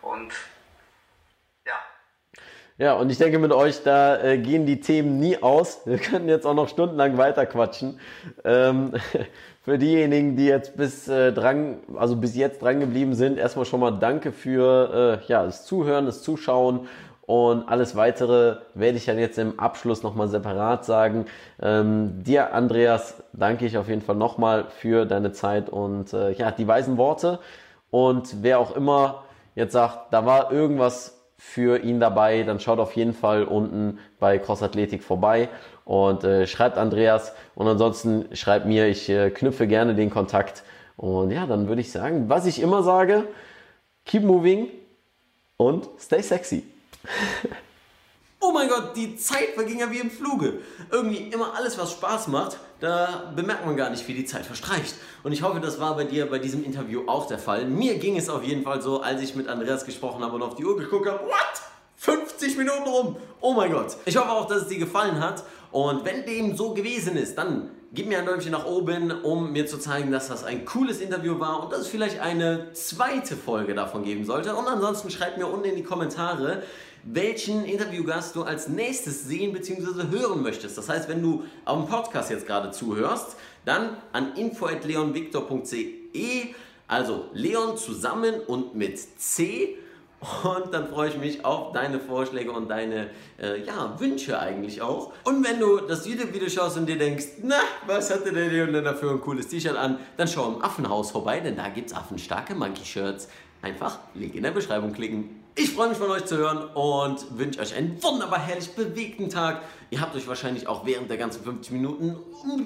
[0.01, 0.33] Und.
[2.80, 5.82] Ja, und ich denke mit euch, da äh, gehen die Themen nie aus.
[5.86, 7.99] Wir können jetzt auch noch stundenlang weiterquatschen.
[8.43, 8.93] Ähm,
[9.63, 13.80] für diejenigen, die jetzt bis äh, dran, also bis jetzt dran geblieben sind, erstmal schon
[13.80, 16.88] mal danke für äh, ja, das Zuhören, das Zuschauen
[17.25, 21.25] und alles weitere werde ich dann jetzt im Abschluss nochmal separat sagen.
[21.59, 26.51] Ähm, dir, Andreas, danke ich auf jeden Fall nochmal für deine Zeit und äh, ja,
[26.51, 27.39] die weisen Worte.
[27.89, 29.23] Und wer auch immer
[29.55, 34.39] jetzt sagt, da war irgendwas für ihn dabei, dann schaut auf jeden Fall unten bei
[34.39, 35.49] Cross Athletik vorbei
[35.85, 40.63] und äh, schreibt Andreas und ansonsten schreibt mir, ich äh, knüpfe gerne den Kontakt
[40.95, 43.25] und ja, dann würde ich sagen, was ich immer sage,
[44.05, 44.69] keep moving
[45.57, 46.63] und stay sexy.
[48.39, 50.59] Oh mein Gott, die Zeit verging ja wie im Fluge.
[50.91, 54.93] Irgendwie immer alles, was Spaß macht, da bemerkt man gar nicht, wie die Zeit verstreicht.
[55.23, 57.65] Und ich hoffe, das war bei dir bei diesem Interview auch der Fall.
[57.65, 60.53] Mir ging es auf jeden Fall so, als ich mit Andreas gesprochen habe und auf
[60.53, 61.25] die Uhr geguckt habe.
[61.25, 61.61] What?
[61.95, 63.17] 50 Minuten rum.
[63.41, 63.97] Oh mein Gott.
[64.05, 65.43] Ich hoffe auch, dass es dir gefallen hat.
[65.71, 69.65] Und wenn dem so gewesen ist, dann gib mir ein Däumchen nach oben, um mir
[69.65, 73.73] zu zeigen, dass das ein cooles Interview war und dass es vielleicht eine zweite Folge
[73.73, 74.55] davon geben sollte.
[74.55, 76.61] Und ansonsten schreib mir unten in die Kommentare,
[77.14, 80.10] welchen Interviewgast du als nächstes sehen bzw.
[80.12, 80.78] hören möchtest.
[80.78, 86.53] Das heißt, wenn du auf dem Podcast jetzt gerade zuhörst, dann an info.leonvictor.de,
[86.88, 89.78] also Leon zusammen und mit C.
[90.43, 95.14] Und dann freue ich mich auf deine Vorschläge und deine äh, ja, Wünsche eigentlich auch.
[95.24, 98.84] Und wenn du das YouTube-Video schaust und dir denkst, na, was hatte der Leon denn
[98.84, 101.95] da für ein cooles T-Shirt an, dann schau im Affenhaus vorbei, denn da gibt es
[101.95, 103.30] affenstarke Monkey-Shirts.
[103.62, 105.36] Einfach Link in der Beschreibung klicken.
[105.60, 109.64] Ich freue mich von euch zu hören und wünsche euch einen wunderbar herrlich bewegten Tag.
[109.89, 112.16] Ihr habt euch wahrscheinlich auch während der ganzen 50 Minuten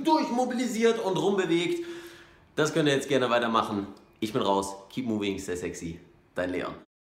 [0.04, 1.86] durchmobilisiert und rumbewegt.
[2.58, 3.88] Das könnt ihr jetzt gerne weitermachen.
[4.20, 4.76] Ich bin raus.
[4.89, 6.02] Keep moving, stay sexy.
[6.36, 6.74] Dein Leon.